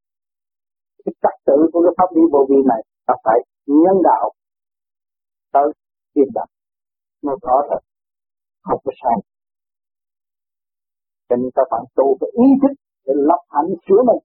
Cái 1.05 1.13
trật 1.21 1.35
tự 1.47 1.57
của 1.71 1.81
cái 1.85 1.93
pháp 1.97 2.09
lý 2.15 2.23
vô 2.33 2.41
vi 2.49 2.59
này 2.71 2.81
là 3.07 3.15
phải 3.25 3.39
nhân 3.83 3.97
đạo 4.09 4.25
tới 5.53 5.67
tiền 6.13 6.29
đạo. 6.37 6.47
Nó 7.25 7.33
rõ 7.41 7.55
rồi 7.69 7.81
không 8.63 8.79
có 8.85 8.91
sai. 9.01 9.17
Cho 11.29 11.35
nên 11.35 11.49
ta 11.55 11.63
phải 11.71 11.83
tu 11.95 12.17
cái 12.19 12.29
ý 12.45 12.47
thức 12.61 12.73
để 13.05 13.13
lập 13.29 13.41
hạnh 13.49 13.71
sửa 13.85 14.01
mình 14.09 14.21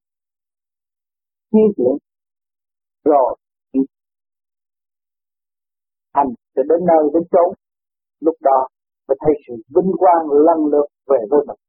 tiến 1.51 1.67
chuyển 1.77 1.97
rồi 3.05 3.37
hành 6.17 6.31
sẽ 6.55 6.63
đến 6.71 6.81
nơi 6.91 7.03
đến 7.15 7.23
chốn. 7.33 7.49
Lúc 8.27 8.37
đó, 8.49 8.59
mới 9.09 9.17
thấy 9.23 9.35
sự 9.45 9.55
vinh 9.75 9.93
quang 10.01 10.25
lần 10.47 10.61
lượt 10.73 10.89
về 11.11 11.21
với 11.31 11.41
mình. 11.49 11.61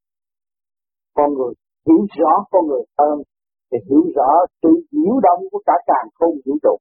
Con 1.18 1.30
người 1.34 1.54
hiểu 1.88 2.02
rõ, 2.18 2.32
con 2.52 2.64
người 2.68 2.84
hơn, 3.00 3.18
thì 3.72 3.78
hiểu 3.90 4.04
rõ 4.18 4.30
sự 4.62 4.72
nhiễu 4.92 5.16
động 5.28 5.42
của 5.52 5.62
cả 5.66 5.76
càng 5.90 6.08
không 6.18 6.36
vũ 6.46 6.54
trụ. 6.64 6.76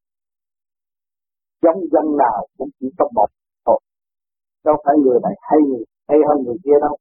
Giống 1.62 1.80
dân 1.92 2.06
nào 2.22 2.46
cũng 2.58 2.68
chỉ 2.80 2.88
có 2.98 3.08
một 3.14 3.28
thôi. 3.66 3.78
Đâu 4.64 4.76
phải 4.84 4.94
người 5.02 5.18
này 5.22 5.34
hay 5.48 5.58
người, 5.68 5.84
hay 6.08 6.18
hơn 6.28 6.38
người 6.44 6.58
kia 6.64 6.78
đâu. 6.80 6.96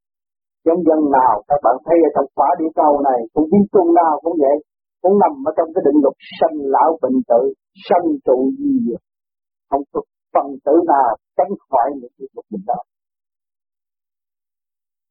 Giống 0.65 0.81
dân 0.87 0.99
nào 1.17 1.33
các 1.47 1.59
bạn 1.63 1.75
thấy 1.85 1.97
ở 2.07 2.09
trong 2.15 2.27
quả 2.35 2.49
địa 2.59 2.71
cầu 2.75 2.93
này 3.09 3.19
cũng 3.33 3.47
vi 3.51 3.61
chung 3.73 3.89
nào 4.01 4.13
cũng 4.23 4.35
vậy 4.45 4.57
cũng 5.05 5.19
nằm 5.23 5.33
ở 5.49 5.51
trong 5.57 5.69
cái 5.73 5.81
định 5.87 5.99
luật 6.03 6.17
sanh 6.37 6.57
lão 6.75 6.89
bệnh 7.01 7.19
tử, 7.29 7.41
sanh 7.87 8.07
trụ 8.25 8.37
di 8.57 8.71
diệt 8.85 9.01
không 9.69 9.83
có 9.91 10.01
phần 10.33 10.47
tử 10.65 10.75
nào 10.91 11.09
tránh 11.37 11.53
khỏi 11.69 11.87
những 11.99 12.13
cái 12.17 12.27
luật 12.33 12.45
định 12.51 12.65
đó. 12.69 12.79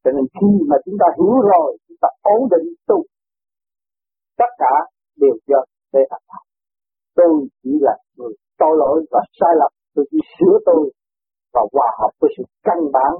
Cho 0.02 0.10
nên 0.16 0.24
khi 0.36 0.50
mà 0.70 0.76
chúng 0.84 0.96
ta 1.00 1.06
hiểu 1.18 1.36
rồi, 1.52 1.68
chúng 1.88 1.98
ta 2.02 2.08
ổn 2.34 2.40
định 2.52 2.66
tu, 2.88 2.98
tất 4.40 4.50
cả 4.62 4.74
đều 5.20 5.36
do 5.48 5.60
để 5.92 6.02
thành 6.10 6.24
thành 6.30 6.46
tôi 7.16 7.32
chỉ 7.62 7.72
là 7.86 7.94
người 8.16 8.34
tội 8.58 8.74
lỗi 8.80 9.06
và 9.10 9.20
sai 9.40 9.52
lầm. 9.60 9.72
Tôi 9.94 10.04
chỉ 10.10 10.18
sửa 10.34 10.56
tôi 10.66 10.82
và 11.52 11.62
hòa 11.72 11.88
hợp 12.00 12.12
với 12.20 12.30
sự 12.36 12.44
căn 12.66 12.78
bản, 12.92 13.12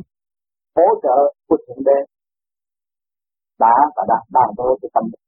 hỗ 0.77 0.89
trợ 1.03 1.19
của 1.49 1.57
thượng 1.67 1.85
đế. 1.85 1.99
Đã 3.59 3.75
và 3.97 4.03
đã 4.09 4.19
đang 4.33 4.51
đối 4.57 4.79
cái 4.83 4.91
tâm 4.95 5.05
linh 5.05 5.24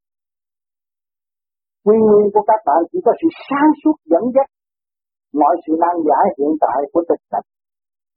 nguyên 1.87 2.03
nguyên 2.07 2.27
của 2.35 2.45
các 2.51 2.61
bạn 2.69 2.81
chỉ 2.91 2.99
có 3.07 3.13
sự 3.21 3.29
sáng 3.49 3.71
suốt 3.81 3.97
dẫn 4.13 4.25
dắt 4.35 4.49
mọi 5.41 5.55
sự 5.65 5.73
nan 5.83 5.97
giải 6.09 6.27
hiện 6.39 6.53
tại 6.65 6.79
của 6.93 7.03
thực 7.09 7.21
cảnh. 7.33 7.49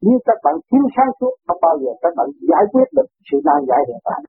Nếu 0.06 0.18
các 0.28 0.38
bạn 0.44 0.56
thiếu 0.68 0.84
sáng 0.96 1.12
suốt, 1.20 1.34
không 1.48 1.62
bao 1.66 1.76
giờ 1.82 1.92
các 2.04 2.14
bạn 2.18 2.28
giải 2.52 2.66
quyết 2.72 2.88
được 2.98 3.08
sự 3.28 3.38
nan 3.48 3.60
giải 3.70 3.82
hiện 3.88 4.02
tại. 4.08 4.22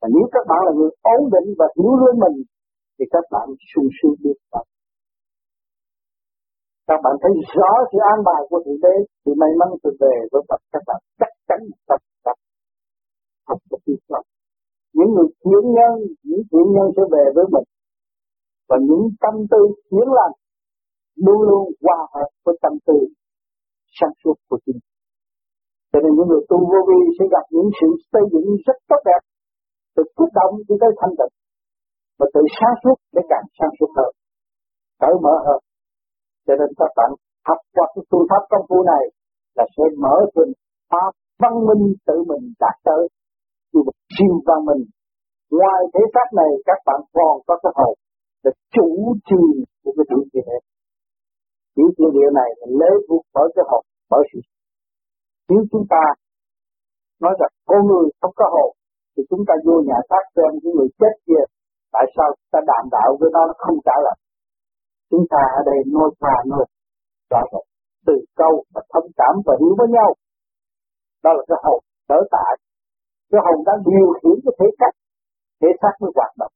Và 0.00 0.06
nếu 0.14 0.26
các 0.34 0.44
bạn 0.50 0.60
là 0.66 0.72
người 0.78 0.92
ổn 1.14 1.22
định 1.34 1.48
và 1.58 1.66
hiểu 1.76 1.92
lương 2.00 2.18
mình, 2.24 2.36
thì 2.96 3.04
các 3.14 3.24
bạn 3.34 3.46
sung 3.70 3.88
sướng 3.96 4.16
biết 4.22 4.38
bao. 4.52 4.64
Các 6.88 7.00
bạn 7.04 7.14
thấy 7.22 7.32
rõ 7.56 7.72
sự 7.90 7.98
an 8.12 8.18
bài 8.28 8.42
của 8.50 8.60
thượng 8.64 8.80
đế, 8.84 8.94
thì 9.22 9.32
may 9.40 9.52
mắn 9.60 9.68
từ 9.82 9.90
về 10.00 10.14
với 10.32 10.42
Phật 10.48 10.60
các 10.72 10.82
bạn 10.88 11.00
chắc 11.20 11.32
chắn 11.48 11.60
tập 11.88 12.00
tập 12.24 12.36
học 13.48 13.58
được 13.70 13.80
tiếc 13.86 14.00
lòng 14.12 14.26
những 14.96 15.10
người 15.14 15.28
thiện 15.42 15.64
nhân, 15.76 15.94
những 16.28 16.42
thiện 16.50 16.66
nhân 16.74 16.86
sẽ 16.96 17.02
về 17.14 17.24
với 17.36 17.44
mình 17.54 17.66
và 18.68 18.76
những 18.88 19.04
tâm 19.22 19.34
tư 19.52 19.62
chuyển 19.88 20.08
lành 20.18 20.34
luôn 21.24 21.40
luôn 21.48 21.64
hòa 21.82 22.00
hợp 22.14 22.30
với 22.44 22.54
tâm 22.62 22.72
tư 22.86 22.96
sáng 23.96 24.14
suốt 24.24 24.34
của 24.48 24.58
chính 24.66 24.80
cho 25.92 25.98
nên 26.02 26.12
những 26.16 26.28
người 26.28 26.44
tu 26.50 26.58
vô 26.70 26.80
vi 26.88 27.00
sẽ 27.16 27.24
gặp 27.34 27.44
những 27.54 27.70
sự 27.78 27.88
xây 28.12 28.24
dựng 28.32 28.48
rất 28.66 28.78
tốt 28.88 29.00
đẹp 29.10 29.22
từ 29.94 30.02
kích 30.16 30.32
động 30.38 30.54
đi 30.68 30.74
tới 30.80 30.92
thanh 31.00 31.14
tịnh 31.18 31.34
và 32.18 32.26
từ 32.34 32.40
sáng 32.58 32.76
suốt 32.82 32.96
để 33.14 33.22
càng 33.32 33.46
sáng 33.58 33.72
suốt 33.78 33.90
hơn. 33.96 34.10
Cởi 35.00 35.14
mở 35.24 35.34
hơn. 35.46 35.60
Cho 36.46 36.54
nên 36.60 36.70
các 36.78 36.90
bạn 36.96 37.10
học 37.48 37.60
qua 37.74 37.86
cái 37.94 38.02
phương 38.10 38.26
pháp 38.30 38.42
công 38.50 38.66
phu 38.68 38.78
này 38.92 39.04
là 39.56 39.64
sẽ 39.76 39.84
mở 40.04 40.16
thêm 40.32 40.48
pháp 40.90 41.10
văn 41.42 41.54
minh 41.68 41.84
tự 42.06 42.16
mình 42.30 42.44
đạt 42.62 42.76
tới. 42.86 43.02
Như 43.72 43.80
một 43.86 43.96
siêu 44.14 44.34
văn 44.46 44.60
minh. 44.68 44.82
Ngoài 45.58 45.80
thế 45.92 46.02
xác 46.14 46.28
này, 46.40 46.50
các 46.68 46.78
bạn 46.86 47.00
còn 47.16 47.34
có 47.46 47.54
cái 47.62 47.72
hồn 47.78 47.94
là 48.42 48.50
chủ 48.74 48.88
trì 49.28 49.42
của 49.82 49.92
cái 49.96 50.04
tiểu 50.08 50.22
thiên 50.32 50.44
địa 50.46 50.58
tiểu 51.74 51.88
thiên 51.96 52.10
địa 52.16 52.30
này 52.40 52.50
là 52.58 52.66
lấy 52.80 52.94
buộc 53.08 53.24
bởi 53.34 53.48
cái 53.54 53.64
hồn 53.70 53.84
bởi 54.10 54.22
sự 54.32 54.40
nếu 55.48 55.62
chúng 55.72 55.86
ta. 55.94 56.04
Nói 57.22 57.34
rằng, 57.40 57.52
con 57.68 57.80
người 57.88 58.06
không 58.20 58.34
có 58.40 58.46
hồn 58.54 58.70
thì 59.12 59.22
chúng 59.30 59.42
ta 59.48 59.54
vô 59.66 59.76
nhà 59.88 59.98
xác 60.10 60.24
xem 60.34 60.50
những 60.62 60.74
người 60.76 60.90
chết 61.00 61.14
kia. 61.26 61.44
Tại 61.94 62.04
sao 62.16 62.28
ta 62.52 62.60
đàm 62.70 62.84
đạo 62.96 63.10
với 63.20 63.30
nó 63.34 63.42
nó 63.46 63.54
không 63.58 63.78
trả 63.86 63.96
lời? 64.04 64.16
Chúng 65.10 65.24
ta 65.32 65.42
ở 65.58 65.60
đây 65.70 65.78
nói 65.96 66.10
qua 66.20 66.34
nói 66.46 66.64
rõ 67.30 67.40
rệt 67.52 67.64
từ 68.06 68.14
câu 68.40 68.64
và 68.74 68.82
thông 68.92 69.08
cảm 69.16 69.34
và 69.46 69.54
hiểu 69.60 69.74
với 69.78 69.88
nhau. 69.96 70.10
Đó 71.24 71.30
là 71.36 71.42
cái 71.48 71.58
hồn 71.64 71.80
sở 72.08 72.18
tại. 72.30 72.52
Cái 73.30 73.40
hồn 73.44 73.58
đã 73.66 73.72
điều 73.86 74.08
khiển 74.18 74.36
cái 74.44 74.54
thể 74.58 74.66
cách 74.80 74.94
thể 75.60 75.68
xác 75.82 75.94
mới 76.00 76.10
hoạt 76.16 76.32
động 76.40 76.52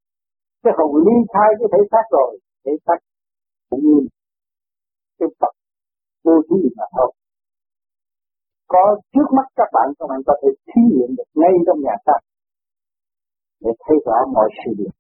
cái 0.67 0.75
hồn 0.79 0.93
ly 1.07 1.17
khai 1.33 1.51
cái 1.59 1.69
thể 1.73 1.81
xác 1.93 2.05
rồi, 2.17 2.31
thể 2.65 2.73
xác 2.87 2.99
cũng 3.71 3.83
như 3.89 3.99
cái 5.19 5.29
Phật 5.41 5.55
vô 6.25 6.35
thí 6.49 6.59
mà 6.77 6.85
thôi. 6.97 7.11
Có 8.73 8.85
trước 9.13 9.29
mắt 9.37 9.47
các 9.59 9.69
bạn 9.75 9.89
các 9.99 10.07
bạn 10.11 10.21
có 10.27 10.35
thể 10.43 10.49
thí 10.69 10.83
nghiệm 10.93 11.11
được 11.17 11.29
ngay 11.41 11.55
trong 11.67 11.79
nhà 11.87 11.95
ta 12.07 12.17
để 13.65 13.71
thấy 13.85 13.97
rõ 14.07 14.19
mọi 14.35 14.49
sự 14.59 14.71
việc. 14.79 14.95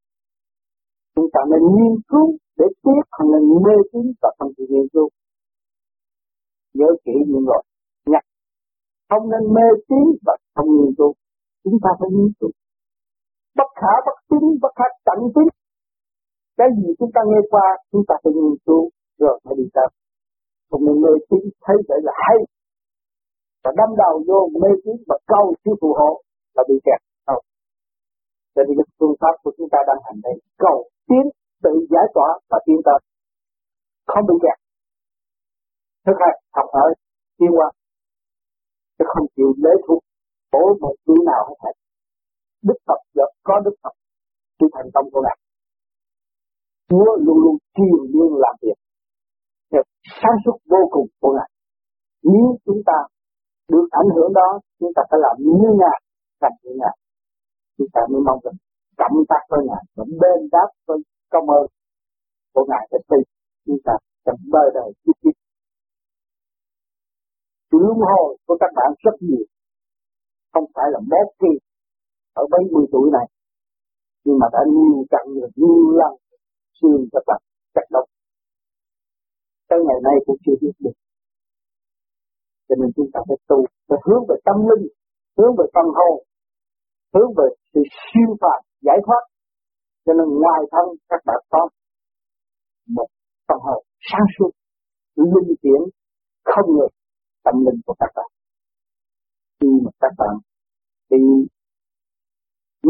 Chúng 1.14 1.28
ta 1.34 1.40
nên 1.50 1.62
nghiên 1.74 1.94
cứu 2.10 2.26
để 2.58 2.66
tiếp 2.82 3.02
không 3.10 3.28
nên 3.32 3.42
mê 3.64 3.76
tín 3.92 4.06
và 4.22 4.30
không 4.38 4.50
chịu 4.56 4.66
nghiên 4.70 4.88
cứu. 4.92 5.08
Nhớ 6.74 6.88
kỹ 7.04 7.12
những 7.26 7.46
lời 7.48 7.62
nhắc 8.06 8.24
không 9.08 9.30
nên 9.30 9.54
mê 9.54 9.66
tín 9.88 10.04
và 10.26 10.34
không 10.54 10.68
nghiên 10.76 10.94
cứu. 10.98 11.12
Chúng 11.64 11.78
ta 11.82 11.90
phải 11.98 12.08
nghiên 12.12 12.32
cứu 12.40 12.50
bất 13.58 13.70
khả, 13.80 13.92
bất 14.06 14.16
tín, 14.28 14.44
bất 14.62 14.72
khả 14.78 14.86
tận 15.06 15.18
tín. 15.34 15.48
Cái 16.58 16.68
gì 16.76 16.86
chúng 16.98 17.12
ta 17.14 17.20
nghe 17.26 17.40
qua, 17.52 17.66
chúng 17.92 18.04
ta 18.08 18.14
phải 18.22 18.32
nghiên 18.36 18.56
cứu 18.66 18.82
rồi 19.18 19.40
mới 19.44 19.54
đi 19.60 19.66
tới. 19.74 19.88
Còn 20.70 20.80
mình 20.84 20.98
mê 21.02 21.12
tín 21.30 21.42
thấy 21.64 21.76
vậy 21.88 22.00
là 22.06 22.12
hay. 22.24 22.38
Và 23.64 23.70
đâm 23.76 23.90
đầu 24.02 24.14
vô 24.28 24.40
mê 24.62 24.70
tín 24.84 24.96
và 25.08 25.16
câu 25.32 25.54
chứ 25.64 25.70
phù 25.80 25.90
hộ 25.98 26.22
là 26.54 26.62
bị 26.68 26.76
kẹt. 26.86 27.00
Không. 27.26 27.42
Cho 28.54 28.62
nên 28.66 28.74
cái 28.78 28.86
phương 28.98 29.16
pháp 29.20 29.34
của 29.42 29.52
chúng 29.56 29.68
ta 29.72 29.78
đang 29.88 30.00
hành 30.06 30.20
đây, 30.22 30.36
cầu 30.58 30.78
tiến, 31.08 31.24
tự 31.62 31.72
giải 31.92 32.06
tỏa 32.14 32.28
và 32.50 32.58
tiến 32.66 32.78
tới. 32.84 32.98
Không 34.06 34.26
bị 34.28 34.34
kẹt. 34.42 34.58
Thực 36.06 36.16
hành 36.22 36.38
học 36.56 36.68
hỏi, 36.72 36.94
tiến 37.38 37.50
qua 37.58 37.70
chứ 38.98 39.04
không 39.08 39.26
chịu 39.36 39.50
lấy 39.64 39.76
thuộc 39.88 40.02
bổ 40.52 40.64
một 40.80 40.94
chữ 41.06 41.14
nào 41.26 41.42
hết 41.48 41.54
thảy 41.62 41.74
đức 42.68 42.78
Phật 42.86 43.00
được 43.16 43.30
có 43.48 43.54
đức 43.64 43.74
Phật 43.82 43.94
thì 44.58 44.66
thành 44.74 44.88
công 44.94 45.06
của 45.12 45.22
ngài 45.24 45.38
Chúa 46.88 47.10
luôn 47.24 47.38
luôn 47.42 47.56
kiềm 47.76 48.00
liên 48.14 48.32
làm 48.44 48.54
việc. 48.62 48.78
Để 49.72 49.80
sáng 50.20 50.36
suốt 50.44 50.56
vô 50.72 50.82
cùng 50.90 51.06
của 51.20 51.32
ngài 51.36 51.50
nếu 52.22 52.46
chúng 52.66 52.80
ta 52.86 52.98
được 53.68 53.88
ảnh 53.90 54.10
hưởng 54.14 54.32
đó 54.40 54.48
chúng 54.78 54.92
ta 54.96 55.02
phải 55.10 55.20
làm 55.22 55.36
như 55.38 55.70
ngài 55.80 55.98
thành 56.40 56.56
như 56.62 56.72
ngài. 56.80 56.96
Chúng 57.78 57.88
ta 57.94 58.00
mới 58.10 58.20
mong 58.26 58.40
rằng 58.44 58.56
cộng 59.00 59.16
tác 59.30 59.42
với 59.50 59.60
ngài 59.68 59.82
và 59.96 60.04
bên 60.20 60.38
đáp 60.52 60.68
với 60.86 60.98
công 61.32 61.50
ơn 61.50 61.66
của 62.54 62.64
ngài 62.68 62.88
để 62.90 62.98
xây. 63.08 63.20
Chúng 63.66 63.80
ta 63.84 63.92
trong 64.24 64.38
bơ 64.52 64.64
đời 64.74 64.88
chút 65.04 65.12
chút, 65.22 65.36
sự 67.70 67.78
luân 67.80 67.98
hồi 68.10 68.36
của 68.46 68.56
các 68.60 68.70
bạn 68.76 68.90
rất 69.04 69.16
nhiều. 69.20 69.44
Không 70.52 70.64
phải 70.74 70.86
là 70.92 70.98
một 71.10 71.28
kỳ 71.40 71.52
ở 72.40 72.42
mấy 72.52 72.62
mươi 72.72 72.86
tuổi 72.92 73.06
này. 73.16 73.26
Nhưng 74.24 74.38
mà 74.40 74.46
đã 74.54 74.62
nhiều 74.76 74.98
trận 75.12 75.24
nhiều, 75.34 75.48
nhiều 75.60 75.90
lần 76.00 76.12
xương 76.78 77.02
các 77.12 77.22
bạn 77.26 77.40
chặt 77.74 77.86
độc 77.90 78.06
tới 79.68 79.78
ngày 79.86 80.00
nay 80.06 80.16
cũng 80.26 80.36
chưa 80.44 80.56
biết 80.60 80.74
được. 80.84 80.96
Cho 82.68 82.74
nên 82.80 82.90
chúng 82.96 83.10
ta 83.12 83.20
phải 83.28 83.38
tu 83.48 83.58
phải 83.88 83.98
hướng 84.06 84.22
về 84.28 84.36
tâm 84.44 84.56
linh 84.68 84.86
hướng 85.36 85.52
về 85.58 85.66
tâm 85.74 85.86
hồn 85.98 86.16
hướng 87.14 87.30
về 87.38 87.48
sự 87.72 87.80
siêu 88.04 88.30
phàm 88.40 88.60
giải 88.86 88.98
thoát. 89.06 89.22
Cho 90.04 90.12
nên 90.18 90.26
ngoài 90.40 90.62
thân 90.72 90.86
các 91.08 91.20
bạn 91.26 91.40
có 91.50 91.68
một 92.96 93.06
tâm 93.48 93.58
hồn 93.66 93.84
sáng 94.10 94.26
suốt 94.38 94.50
linh 95.16 95.56
chuyển 95.62 95.80
không 96.44 96.68
ngừng 96.76 96.94
tâm 97.44 97.54
linh 97.66 97.80
của 97.86 97.94
các 97.98 98.10
bạn. 98.16 98.30
Khi 99.60 99.68
mà 99.84 99.90
các 100.00 100.12
bạn 100.18 100.34
đi 101.10 101.18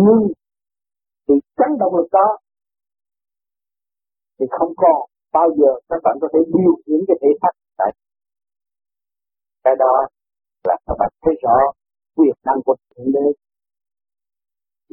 ngưng 0.05 0.25
thì 1.29 1.35
chấn 1.59 1.71
động 1.81 1.97
lực 1.97 2.09
đó 2.13 2.29
thì 4.39 4.47
không 4.59 4.73
còn 4.77 4.99
bao 5.33 5.49
giờ 5.59 5.71
các 5.89 6.01
bạn 6.05 6.17
có 6.21 6.29
thể 6.33 6.41
điều 6.57 6.73
khiển 6.83 7.01
cái 7.09 7.17
thể 7.23 7.31
xác 7.43 7.55
tại 7.79 7.91
cái 9.65 9.75
đó 9.79 9.95
là 10.69 10.77
các 10.87 10.97
bạn 11.01 11.11
thấy 11.23 11.35
rõ 11.43 11.57
quyền 12.17 12.37
năng 12.47 12.61
của 12.65 12.77
thượng 12.91 13.13
đế. 13.15 13.27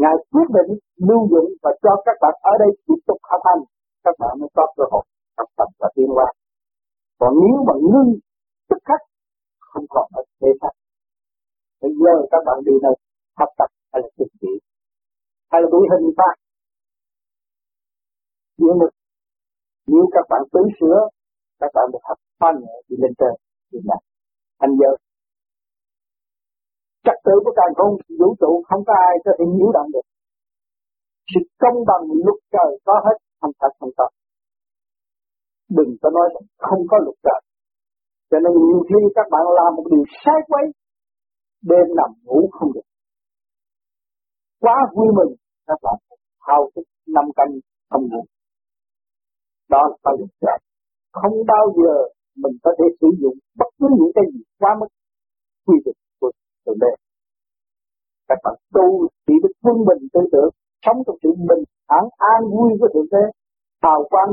Ngài 0.02 0.16
quyết 0.32 0.48
định 0.58 0.72
lưu 1.08 1.22
dụng 1.32 1.50
và 1.64 1.72
cho 1.84 1.94
các 2.06 2.18
bạn 2.22 2.34
ở 2.52 2.54
đây 2.60 2.70
tiếp 2.86 3.00
tục 3.08 3.18
học 3.32 3.42
hành. 3.48 3.64
Các 4.04 4.16
bạn 4.20 4.34
mới 4.40 4.50
có 4.56 4.64
cơ 4.78 4.84
hội 4.92 5.04
học 5.38 5.50
tập 5.58 5.70
và 5.80 5.88
tiến 5.96 6.08
hóa. 6.16 6.28
Còn 7.20 7.34
nếu 7.42 7.58
mà 7.68 7.74
ngưng 7.90 8.12
tức 8.70 8.78
khắc, 8.88 9.02
không 9.60 9.86
còn 9.90 10.06
ở 10.14 10.22
thế 10.42 10.50
xác. 10.62 10.74
Bây 11.82 11.92
giờ 12.02 12.16
các 12.32 12.42
bạn 12.46 12.58
đi 12.66 12.74
nơi 12.84 12.96
học 13.40 13.50
tập 13.58 13.70
hay 13.92 14.02
là 14.04 14.10
thực 14.18 14.32
hiện 14.42 14.60
hay 15.54 15.62
là 15.62 15.68
bị 15.74 15.82
hình 15.92 16.08
ta. 16.20 16.30
Nếu 18.58 18.74
mà 18.80 18.86
nếu 19.88 20.06
các 20.16 20.26
bạn 20.30 20.42
tứ 20.54 20.62
sửa 20.80 21.00
các 21.62 21.72
bạn 21.76 21.86
được 21.94 22.04
học 22.10 22.18
phan 22.40 22.54
nhẹ 22.62 22.76
thì 22.86 22.96
lên 23.02 23.14
trời 23.20 23.36
thì 23.72 23.80
là 23.90 23.98
anh 24.66 24.74
giờ 24.80 24.92
trật 27.06 27.18
tự 27.26 27.36
của 27.44 27.54
càng 27.60 27.74
không, 27.78 27.94
vũ 28.20 28.30
trụ 28.42 28.52
không 28.70 28.82
có 28.88 28.94
ai 29.08 29.16
có 29.26 29.32
thể 29.38 29.46
nhiễu 29.56 29.72
động 29.78 29.90
được. 29.94 30.06
Sự 31.32 31.42
công 31.62 31.78
bằng 31.90 32.04
luật 32.26 32.40
trời 32.54 32.72
có 32.86 32.96
hết, 33.06 33.18
không 33.42 33.52
phải 33.60 33.70
không 33.80 33.90
có. 33.98 34.08
Đừng 35.78 35.92
có 36.02 36.10
nói 36.18 36.28
rằng 36.34 36.46
không 36.58 36.82
có 36.92 36.98
luật 37.06 37.18
trời. 37.26 37.42
Cho 38.30 38.38
nên 38.44 38.54
nhiều 38.68 38.82
khi 38.90 39.00
các 39.16 39.28
bạn 39.32 39.42
làm 39.60 39.76
một 39.76 39.86
điều 39.92 40.04
sai 40.26 40.40
quấy, 40.48 40.66
đêm 41.70 41.88
nằm 42.00 42.12
ngủ 42.24 42.50
không 42.52 42.74
được. 42.74 42.88
Quá 44.60 44.76
vui 44.96 45.08
mừng 45.18 45.34
các 45.68 45.80
bạn 45.84 45.98
thao 46.46 46.62
thức 46.76 46.86
năm 47.16 47.26
canh 47.38 47.52
không 47.90 48.04
ngủ. 48.10 48.24
Đó 49.70 49.82
là 49.90 49.98
phải 50.04 50.14
luật 50.20 50.32
trời 50.42 50.58
không 51.20 51.36
bao 51.52 51.66
giờ 51.78 51.94
mình 52.44 52.56
có 52.64 52.72
thể 52.78 52.86
sử 53.02 53.08
dụng 53.22 53.38
bất 53.60 53.70
cứ 53.80 53.88
những 54.00 54.12
cái 54.16 54.26
gì 54.34 54.42
quá 54.60 54.72
mức 54.80 54.88
quy 55.66 55.78
định 55.86 56.00
của 56.20 56.32
thượng 56.66 56.80
đế. 56.82 56.92
Các 58.28 58.40
bạn 58.44 58.56
tu 58.74 59.08
chỉ 59.26 59.34
được 59.44 59.54
quân 59.64 59.78
bình 59.88 60.02
tư 60.14 60.22
tưởng 60.32 60.52
sống 60.86 61.00
trong 61.06 61.18
sự 61.24 61.30
bình 61.50 61.64
thản 61.90 62.04
an 62.34 62.42
vui 62.54 62.70
với 62.80 62.90
thượng 62.94 63.10
đế, 63.12 63.24
hào 63.84 64.00
quang, 64.12 64.32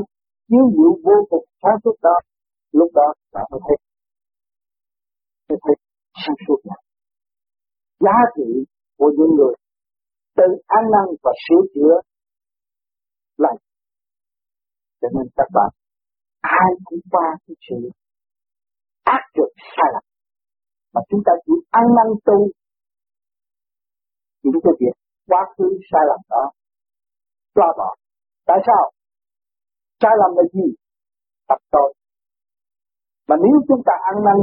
chiếu 0.49 0.65
diệu 0.75 0.91
vô 1.05 1.17
cùng 1.29 1.45
sáng 1.61 1.77
suốt 1.83 1.95
đó, 2.01 2.15
lúc 2.71 2.89
đó 2.93 3.07
bạn 3.33 3.45
mới 3.51 3.61
thấy 3.67 3.77
mới 5.49 5.59
thấy 5.63 5.75
sáng 6.25 6.35
suốt 6.47 6.59
này 6.69 6.81
giá 8.05 8.17
trị 8.35 8.49
của 8.97 9.11
những 9.17 9.35
người 9.37 9.53
tự 10.41 10.49
ăn 10.67 10.83
năn 10.93 11.05
và 11.23 11.31
sửa 11.45 11.61
chữa 11.73 11.95
lại 13.37 13.55
cho 15.01 15.07
nên 15.15 15.27
các 15.37 15.49
bạn, 15.53 15.69
ai 16.41 16.69
cũng 16.85 16.99
qua 17.11 17.27
cái 17.47 17.55
sự 17.69 17.89
ác 19.03 19.23
trực 19.35 19.51
sai 19.75 19.89
lầm. 19.93 20.03
Mà 20.93 21.01
chúng 21.09 21.21
ta 21.25 21.31
chỉ 21.45 21.53
ăn 21.69 21.83
năn 21.97 22.07
tu 22.25 22.37
những 24.43 24.61
cái 24.63 24.73
việc 24.79 24.95
quá 25.27 25.41
khứ 25.57 25.67
sai 25.91 26.01
lầm 26.09 26.21
đó 26.29 26.51
xóa 27.55 27.67
bỏ. 27.77 27.95
Tại 28.45 28.57
sao? 28.67 28.91
Sai 30.01 30.11
lầm 30.21 30.31
là 30.37 30.43
gì? 30.53 30.67
Tập 31.47 31.59
tội. 31.71 31.93
Mà 33.27 33.35
nếu 33.43 33.55
chúng 33.67 33.81
ta 33.85 33.93
ăn 34.11 34.23
năn, 34.25 34.37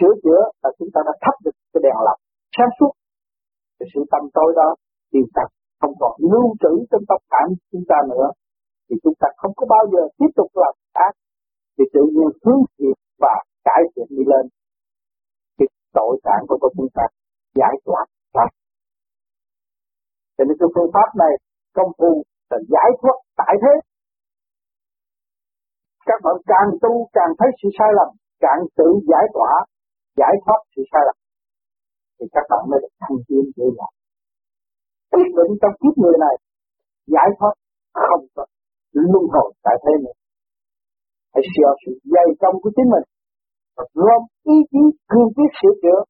sửa 0.00 0.14
chữa 0.22 0.42
là 0.62 0.70
chúng 0.78 0.88
ta 0.94 1.00
đã 1.06 1.12
thắp 1.20 1.34
được 1.44 1.56
cái 1.72 1.80
đèn 1.84 1.96
lọc 2.06 2.18
sáng 2.56 2.68
suốt 2.80 2.92
cái 3.78 3.88
sự 3.94 4.00
tâm 4.10 4.22
tối 4.34 4.52
đó 4.56 4.74
tiền 5.12 5.26
tập 5.36 5.48
không 5.80 5.94
còn 6.00 6.12
lưu 6.30 6.46
trữ 6.62 6.72
trong 6.90 7.04
tâm 7.08 7.20
cảm 7.32 7.48
chúng 7.72 7.84
ta 7.88 7.96
nữa. 8.10 8.28
Thì 8.86 8.96
chúng 9.02 9.16
ta 9.20 9.28
không 9.36 9.52
có 9.56 9.66
bao 9.74 9.84
giờ 9.92 10.02
tiếp 10.18 10.30
tục 10.36 10.50
làm 10.54 10.74
ác. 10.92 11.12
Thì 11.78 11.84
tự 11.94 12.02
nhiên 12.14 12.30
hướng 12.44 12.62
thiện 12.78 12.96
và 13.22 13.34
cải 13.64 13.82
thiện 13.92 14.06
đi 14.16 14.24
lên. 14.32 14.44
Thì 15.58 15.66
tội 15.92 16.20
trạng 16.24 16.42
của 16.48 16.58
chúng 16.76 16.90
ta 16.94 17.02
giải 17.54 17.74
thoát. 17.84 18.06
Ra 18.34 18.46
cho 20.40 20.44
nên 20.44 20.56
cái 20.60 20.68
phương 20.74 20.90
pháp 20.94 21.08
này 21.22 21.32
công 21.76 21.92
phu 21.98 22.22
là 22.50 22.58
giải 22.74 22.90
thoát 23.00 23.16
tại 23.36 23.54
thế. 23.62 23.74
Các 26.06 26.18
bạn 26.24 26.36
càng 26.46 26.70
tu 26.82 26.92
càng 27.12 27.32
thấy 27.38 27.48
sự 27.62 27.68
sai 27.78 27.88
lầm, 27.98 28.08
càng 28.40 28.60
tự 28.76 28.88
giải 29.10 29.26
tỏa, 29.34 29.52
giải 30.16 30.34
thoát 30.44 30.60
sự 30.76 30.82
sai 30.92 31.02
lầm. 31.06 31.16
Thì 32.20 32.26
các 32.32 32.44
bạn 32.50 32.62
mới 32.70 32.78
được 32.82 32.94
thăng 33.00 33.18
tiến 33.28 33.44
dễ 33.56 33.64
dàng 33.76 33.99
quyết 35.10 35.28
định 35.38 35.52
trong 35.60 35.74
kiếp 35.80 35.94
người 36.02 36.16
này, 36.24 36.36
giải 37.14 37.28
thoát 37.38 37.54
không 38.08 38.24
có 38.34 38.44
luân 38.92 39.24
hồi 39.34 39.48
tại 39.64 39.76
thế 39.82 39.92
này. 40.04 40.14
Hãy 41.34 41.44
sửa 41.52 41.72
sự 41.82 41.92
dày 42.14 42.28
công 42.42 42.56
của 42.62 42.70
chính 42.76 42.88
mình 42.94 43.06
và 43.76 43.84
gom 43.94 44.22
ý 44.54 44.56
chí 44.70 44.82
cương 45.10 45.30
quyết 45.36 45.50
sửa 45.60 45.74
chữa. 45.82 46.00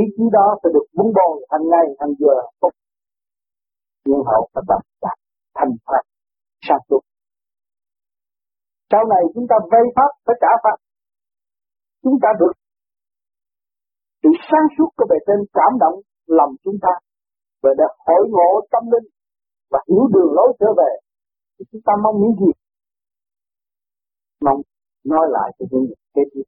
Ý 0.00 0.02
chí 0.14 0.24
đó 0.36 0.46
sẽ 0.60 0.68
được 0.74 0.86
vun 0.96 1.08
bồi 1.16 1.34
thành 1.50 1.64
ngày 1.72 1.86
thành 1.98 2.12
giờ 2.18 2.34
phút. 2.60 2.72
Nhưng 4.04 4.22
hậu 4.30 4.42
các 4.54 4.64
đạt 4.68 4.82
đạt 5.02 5.18
thành 5.56 5.72
phật 5.86 6.04
sáng 6.68 6.82
suốt 6.88 7.00
sau 8.94 9.04
này 9.14 9.22
chúng 9.34 9.46
ta 9.50 9.56
vây 9.72 9.86
pháp, 9.96 10.10
phải 10.26 10.36
trả 10.42 10.52
pháp. 10.64 10.76
Chúng 12.02 12.16
ta 12.22 12.28
được 12.40 12.54
sự 14.22 14.30
sáng 14.48 14.66
suốt 14.74 14.88
của 14.96 15.06
bề 15.10 15.18
trên 15.26 15.40
cảm 15.58 15.72
động 15.82 15.96
lòng 16.26 16.52
chúng 16.64 16.78
ta 16.84 16.92
về 17.64 17.72
để 17.78 17.86
hội 18.06 18.22
ngộ 18.34 18.50
tâm 18.72 18.82
linh 18.92 19.08
và 19.72 19.80
hiểu 19.88 20.04
đường 20.14 20.30
lối 20.36 20.48
trở 20.60 20.70
về 20.80 20.92
thì 21.54 21.62
chúng 21.70 21.82
ta 21.86 21.92
mong 22.04 22.16
những 22.20 22.34
gì 22.40 22.50
mong 24.44 24.60
nói 25.12 25.26
lại 25.36 25.48
cho 25.56 25.64
những 25.70 25.84
người 25.86 26.00
kế 26.14 26.22
tiếp 26.32 26.46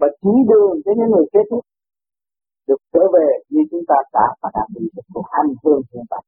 và 0.00 0.08
chỉ 0.22 0.34
đường 0.50 0.74
cho 0.84 0.92
những 0.98 1.10
người 1.12 1.26
kế 1.32 1.40
tiếp 1.50 1.62
được 2.68 2.80
trở 2.92 3.04
về 3.14 3.28
như 3.52 3.62
chúng 3.70 3.84
ta 3.90 3.96
đã 4.12 4.26
và 4.40 4.48
đã 4.54 4.64
bị 4.74 4.84
được 4.94 5.06
một 5.14 5.26
hành 5.34 5.50
hương 5.62 5.82
hiện 5.92 6.04
tại. 6.10 6.22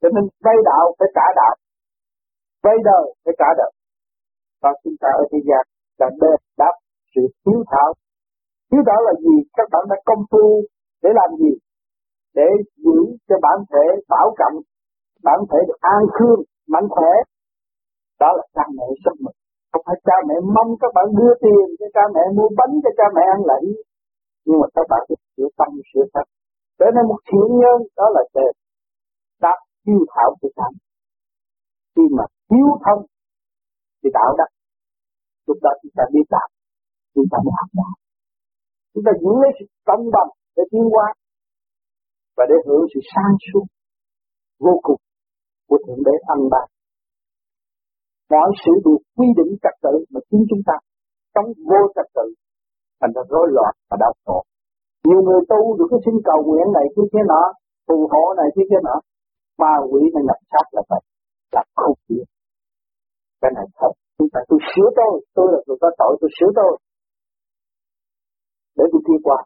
Cho 0.00 0.08
nên 0.14 0.24
vay 0.44 0.56
đạo 0.64 0.84
phải 0.98 1.08
trả 1.16 1.26
đạo, 1.40 1.54
vay 2.64 2.76
đời 2.84 3.04
phải 3.24 3.34
trả 3.40 3.48
đời. 3.60 3.72
Và 4.62 4.70
chúng 4.84 4.96
ta 5.00 5.08
ở 5.20 5.24
thế 5.32 5.38
gian 5.48 5.62
là 5.98 6.08
đền 6.20 6.40
đáp 6.60 6.74
sự 7.14 7.22
thiếu 7.44 7.60
thảo. 7.70 7.88
Thiếu 8.70 8.82
thảo 8.86 9.00
là 9.06 9.12
gì? 9.24 9.36
Các 9.56 9.66
bạn 9.72 9.84
đã 9.90 9.96
công 10.04 10.22
phu 10.30 10.44
để 11.02 11.10
làm 11.14 11.30
gì? 11.40 11.52
Để 12.38 12.48
giữ 12.84 12.98
cho 13.28 13.36
bản 13.44 13.58
thể 13.70 13.84
bảo 14.08 14.28
trọng, 14.38 14.56
bản 15.26 15.40
thể 15.50 15.58
được 15.68 15.80
an 15.80 16.02
khương, 16.14 16.40
mạnh 16.68 16.88
khỏe. 16.90 17.12
Đó 18.20 18.28
là 18.36 18.44
cha 18.54 18.64
mẹ 18.76 18.86
sức 19.04 19.16
mình. 19.24 19.36
Không 19.72 19.82
phải 19.86 19.98
cha 20.06 20.16
mẹ 20.28 20.36
mong 20.56 20.70
các 20.80 20.90
bạn 20.96 21.06
đưa 21.18 21.32
tiền 21.44 21.64
cho 21.78 21.86
cha 21.94 22.04
mẹ 22.14 22.24
mua 22.36 22.48
bánh 22.58 22.74
cho 22.82 22.90
cha 22.98 23.06
mẹ 23.16 23.24
ăn 23.36 23.40
lẩy. 23.50 23.64
Nhưng 24.46 24.58
mà 24.60 24.66
các 24.74 24.86
bạn 24.90 25.02
phải 25.08 25.18
sửa 25.36 25.48
tâm, 25.58 25.70
sửa 25.90 26.04
tâm. 26.14 26.24
Trở 26.78 26.86
nên 26.94 27.04
một 27.10 27.20
thiện 27.28 27.48
nhân 27.62 27.78
đó 27.98 28.06
là 28.16 28.22
trời. 28.34 28.52
đáp 29.40 29.58
tiêu 29.84 30.00
thảo 30.14 30.30
của 30.40 30.48
ta. 30.56 30.68
Khi 31.94 32.02
mà 32.16 32.24
thiếu 32.50 32.68
thông 32.84 33.02
thì 34.00 34.10
đạo 34.14 34.34
đắc. 34.38 34.50
Lúc 35.46 35.58
đó 35.62 35.70
chúng 35.82 35.92
ta 35.96 36.04
biết 36.12 36.26
đạo, 36.30 36.48
chúng 37.14 37.28
ta 37.30 37.38
mới 37.44 37.52
học 37.60 37.70
đạo. 37.80 37.94
Chúng 38.94 39.04
ta 39.06 39.12
giữ 39.22 39.32
lấy 39.42 39.50
sự 39.58 39.66
công 39.88 40.04
bằng 40.14 40.30
để 40.56 40.62
tiến 40.70 40.84
qua 40.94 41.06
và 42.36 42.44
để 42.50 42.56
hưởng 42.66 42.84
sự 42.92 43.00
sang 43.12 43.34
suốt 43.46 43.66
vô 44.64 44.74
cùng 44.86 45.00
của 45.68 45.78
Thượng 45.84 46.02
Đế 46.06 46.14
anh 46.34 46.44
ban. 46.52 46.66
Mọi 48.30 48.50
sự 48.62 48.72
được 48.84 49.00
quy 49.16 49.28
định 49.38 49.52
trật 49.62 49.74
tự 49.84 49.94
mà 50.12 50.20
chính 50.28 50.42
chúng 50.50 50.62
ta 50.68 50.76
sống 51.34 51.48
vô 51.68 51.80
trật 51.94 52.08
tự 52.16 52.26
thành 53.00 53.12
ra 53.16 53.22
rối 53.32 53.46
loạn 53.56 53.72
và 53.90 53.96
đau 54.00 54.12
khổ. 54.24 54.38
Nhiều 55.06 55.20
người 55.26 55.42
tu 55.50 55.60
được 55.78 55.88
cái 55.90 56.00
xin 56.04 56.14
cầu 56.28 56.38
nguyện 56.46 56.66
này 56.76 56.86
kia 56.94 57.06
kia 57.12 57.24
nọ, 57.32 57.42
phù 57.86 57.96
hộ 58.12 58.24
này 58.40 58.48
kia 58.54 58.66
kia 58.70 58.82
nọ, 58.88 58.96
ma 59.60 59.72
quỷ 59.90 60.02
nó 60.14 60.20
nhập 60.28 60.40
sát 60.50 60.66
là 60.74 60.82
vậy, 60.90 61.02
là 61.54 61.62
không 61.76 61.96
biết. 62.08 62.24
Cái 63.40 63.50
này 63.56 63.66
thật, 63.78 63.92
chúng 64.18 64.28
ta 64.32 64.40
tôi 64.48 64.58
sửa 64.70 64.88
tôi, 64.98 65.12
tôi 65.36 65.46
là 65.52 65.58
người 65.66 65.78
có 65.80 65.88
tội, 66.00 66.12
tôi 66.20 66.30
sửa 66.36 66.50
tôi. 66.58 66.72
Để 68.76 68.84
tôi 68.92 69.00
đi 69.08 69.16
qua. 69.26 69.38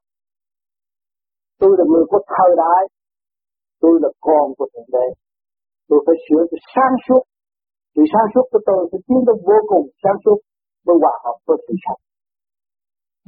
Tôi 1.60 1.70
là 1.78 1.84
người 1.90 2.04
có 2.10 2.18
thời 2.32 2.52
đại, 2.62 2.82
tôi 3.82 3.94
là 4.02 4.10
con 4.26 4.46
của 4.56 4.68
Thượng 4.72 4.90
Đế. 4.94 5.06
Tôi 5.88 5.98
phải 6.06 6.16
sửa 6.24 6.42
tôi 6.50 6.60
sáng 6.74 6.94
suốt. 7.06 7.22
vì 7.94 8.04
sáng 8.12 8.28
suốt 8.34 8.44
của 8.52 8.62
tôi 8.66 8.88
sẽ 8.92 8.98
tiến 9.06 9.20
tới 9.26 9.36
vô 9.48 9.58
cùng 9.70 9.86
sáng 10.02 10.18
suốt 10.24 10.38
với 10.86 10.96
hòa 11.02 11.14
hợp 11.24 11.36
với 11.46 11.56
sự 11.68 11.74
sạch. 11.84 12.00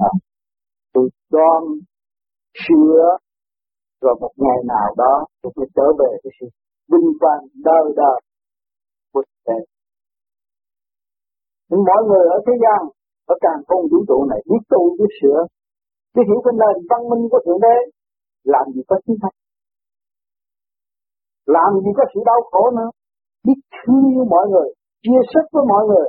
À, 0.08 0.10
tôi 0.92 1.06
đoan 1.34 1.62
sửa 2.64 3.02
rồi 4.00 4.14
một 4.20 4.32
ngày 4.36 4.58
nào 4.72 4.88
đó 4.96 5.14
tôi 5.42 5.52
sẽ 5.56 5.64
trở 5.76 5.86
về 6.00 6.10
cái 6.22 6.32
sự 6.40 6.46
vinh 6.92 7.10
quang 7.20 7.42
đời 7.68 7.86
đời 7.96 8.18
của 9.12 9.22
thế 9.46 9.58
nhưng 11.68 11.82
mọi 11.90 12.02
người 12.08 12.24
ở 12.36 12.38
thế 12.46 12.54
gian 12.64 12.80
ở 13.32 13.34
càng 13.40 13.60
không 13.68 13.82
vũ 13.90 13.98
trụ 14.08 14.18
này 14.30 14.40
biết 14.50 14.62
tu 14.72 14.80
biết 14.98 15.12
sửa 15.20 15.40
biết 16.14 16.24
hiểu 16.28 16.40
cái 16.44 16.54
nền 16.62 16.76
văn 16.90 17.00
minh 17.10 17.24
của 17.30 17.40
thượng 17.46 17.60
đế 17.66 17.76
làm 18.54 18.64
gì 18.74 18.82
có 18.88 18.96
chiến 19.04 19.16
thắng 19.22 19.36
làm 21.56 21.70
gì 21.84 21.90
có 21.98 22.04
sự 22.12 22.20
đau 22.30 22.40
khổ 22.50 22.62
nữa? 22.78 22.90
Biết 23.46 23.58
thương 23.74 24.04
yêu 24.14 24.24
mọi 24.34 24.44
người, 24.50 24.68
chia 25.04 25.20
sẻ 25.30 25.40
với 25.52 25.64
mọi 25.72 25.82
người. 25.88 26.06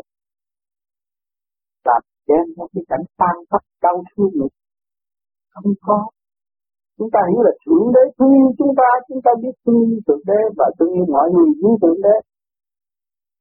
Làm 1.88 2.02
đem 2.28 2.46
ra 2.56 2.66
cái 2.74 2.84
cảnh 2.92 3.06
tan 3.20 3.36
tóc, 3.50 3.64
đau 3.84 3.98
thương 4.12 4.34
nữa. 4.40 4.52
Không 5.54 5.74
có. 5.88 6.00
Chúng 6.98 7.10
ta 7.14 7.20
hiểu 7.30 7.42
là 7.48 7.54
thượng 7.64 7.88
đế 7.96 8.04
thương 8.16 8.34
yêu 8.40 8.50
chúng 8.60 8.74
ta 8.80 8.90
chúng 9.08 9.22
ta 9.26 9.32
biết 9.42 9.56
thương 9.66 9.82
yêu 9.90 10.00
thượng 10.08 10.24
đế 10.30 10.40
và 10.58 10.68
thương 10.78 10.94
yêu 10.98 11.06
mọi 11.16 11.28
người 11.34 11.50
như 11.62 11.72
thượng 11.82 12.00
đế. 12.06 12.16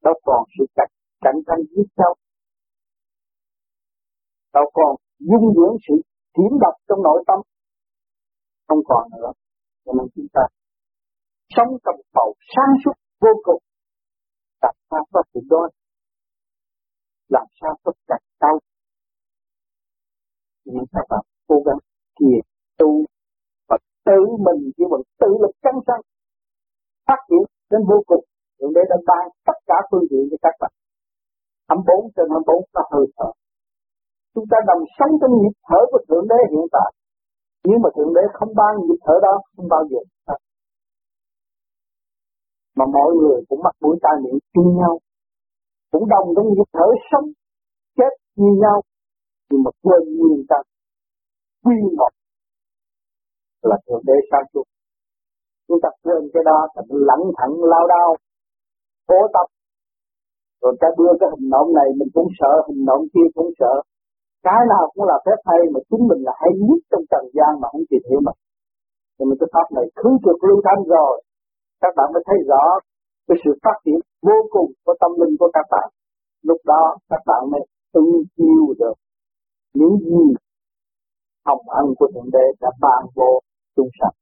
Đâu 0.04 0.14
còn 0.26 0.40
sự 0.54 0.64
cạnh 0.76 0.92
cạnh 1.24 1.38
tranh 1.46 1.62
giết 1.72 1.88
nhau 1.96 2.14
đâu 4.54 4.70
còn 4.78 4.96
dung 5.18 5.46
dưỡng 5.56 5.76
sự 5.88 5.94
thiểm 6.34 6.52
độc 6.61 6.74
trong 6.88 7.02
nội 7.02 7.24
tâm 7.26 7.38
không 8.68 8.83
còn 8.88 9.04
nữa. 9.12 9.33
Cho 9.85 9.92
nên 9.92 10.07
chúng 10.14 10.26
ta 10.33 10.42
sống 11.54 11.70
trong 11.85 12.00
bầu 12.14 12.35
sáng 12.52 12.72
suốt 12.85 12.96
vô 13.20 13.33
cùng. 13.42 13.62
Làm 14.62 14.74
sao 14.90 15.04
có 15.12 15.22
sự 15.35 15.40
đôi 15.50 15.70
làm 17.28 17.46
sao 17.61 17.72
có 17.83 17.92
chặt 18.09 18.22
đau 18.40 18.59
nhưng 20.64 20.85
các 20.92 21.04
bạn 21.11 21.24
cố 21.48 21.57
gắng 21.66 21.81
kiềm 22.18 22.44
tu 22.78 22.90
và 23.68 23.76
tự 24.07 24.20
mình 24.46 24.61
chỉ 24.76 24.85
mình 24.92 25.04
tự 25.20 25.31
lực 25.42 25.54
căng 25.64 25.81
sanh, 25.87 26.02
phát 27.07 27.20
triển 27.28 27.44
đến 27.70 27.81
vô 27.90 27.98
cùng. 28.07 28.24
Thượng 28.59 28.72
Đế 28.74 28.83
đã 28.90 28.96
ban 29.09 29.24
tất 29.46 29.59
cả 29.66 29.78
phương 29.90 30.07
diện 30.11 30.24
cho 30.31 30.38
các 30.44 30.54
bạn. 30.61 30.72
24 31.68 32.12
trên 32.14 32.26
24 32.31 32.64
là 32.74 32.83
hơi 32.92 33.07
thở. 33.16 33.31
Chúng 34.35 34.46
ta 34.50 34.59
đồng 34.70 34.83
sống 34.96 35.12
trong 35.20 35.33
nhịp 35.40 35.54
thở 35.68 35.81
của 35.90 36.00
Thượng 36.09 36.26
Đế 36.31 36.40
hiện 36.52 36.66
tại 36.76 36.90
nhưng 37.64 37.83
mà 37.83 37.88
Thượng 37.97 38.14
Đế 38.14 38.21
không 38.33 38.53
ban 38.57 38.73
nhịp 38.87 39.01
thở 39.05 39.16
đó, 39.23 39.35
không 39.57 39.68
bao 39.68 39.85
giờ. 39.90 39.99
Mà 42.77 42.85
mọi 42.97 43.11
người 43.18 43.38
cũng 43.49 43.61
mắc 43.64 43.75
mũi 43.81 43.97
tai 44.03 44.12
miệng 44.23 44.38
chung 44.55 44.77
nhau, 44.81 44.99
cũng 45.92 46.09
đồng 46.09 46.27
trong 46.37 46.49
nhịp 46.49 46.68
thở 46.73 46.87
sống, 47.12 47.27
chết 47.97 48.12
như 48.37 48.51
nhau, 48.61 48.83
nhưng 49.51 49.62
mà 49.64 49.71
quên 49.83 50.03
nguyên 50.18 50.47
tâm 50.49 50.62
quy 51.64 51.75
một 51.99 52.12
là 53.62 53.77
thượng 53.87 54.03
đế 54.07 54.12
sáng 54.31 54.47
suốt. 54.55 54.64
Chúng 55.68 55.79
ta 55.83 55.88
quên 56.03 56.31
cái 56.35 56.42
đó 56.44 56.59
thành 56.75 56.85
lẳng 56.90 57.25
thẳng, 57.37 57.55
lao 57.73 57.87
đao 57.88 58.16
cố 59.07 59.21
tập 59.35 59.47
rồi 60.61 60.77
ta 60.81 60.88
đưa 60.99 61.12
cái 61.21 61.29
hình 61.33 61.49
nộm 61.51 61.66
này 61.79 61.88
mình 61.99 62.09
cũng 62.14 62.29
sợ, 62.38 62.53
hình 62.68 62.85
nộm 62.88 63.01
kia 63.14 63.29
cũng 63.35 63.51
sợ 63.59 63.75
cái 64.46 64.61
nào 64.72 64.85
cũng 64.92 65.05
là 65.11 65.16
phép 65.27 65.38
hay, 65.48 65.61
mà 65.72 65.81
chúng 65.90 66.03
mình 66.09 66.20
là 66.27 66.33
hay 66.40 66.51
nhất 66.66 66.81
trong 66.90 67.05
trần 67.11 67.24
gian 67.37 67.51
mà 67.61 67.66
không 67.72 67.87
tìm 67.90 68.03
hiểu 68.09 68.20
mà 68.27 68.33
thì 69.14 69.22
mình 69.29 69.38
cái 69.40 69.48
pháp 69.55 69.66
này 69.77 69.87
cứ 69.96 70.11
được 70.24 70.38
lưu 70.48 70.59
thanh 70.66 70.83
rồi, 70.94 71.14
các 71.83 71.92
bạn 71.96 72.09
mới 72.14 72.22
thấy 72.27 72.38
rõ 72.51 72.64
cái 73.27 73.37
sự 73.44 73.51
phát 73.64 73.77
triển 73.85 73.98
vô 74.27 74.38
cùng 74.55 74.70
của 74.85 74.94
tâm 75.01 75.11
linh 75.20 75.35
của 75.40 75.51
các 75.53 75.66
bạn. 75.70 75.88
Lúc 76.42 76.61
đó 76.64 76.96
các 77.11 77.22
bạn 77.27 77.42
mới 77.51 77.61
ứng 77.92 78.12
chiêu 78.37 78.62
được 78.79 78.96
những 79.74 79.96
gì 79.98 80.24
hồng 81.46 81.68
ân 81.81 81.87
của 81.98 82.09
thượng 82.14 82.31
đế 82.33 82.46
đã 82.61 82.70
ban 82.81 83.03
vô 83.14 83.40
chúng 83.77 83.88
sanh. 84.01 84.14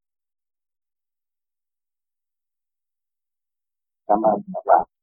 Cảm 4.08 4.18
ơn 4.22 4.40
các 4.54 4.62
bạn. 4.66 4.95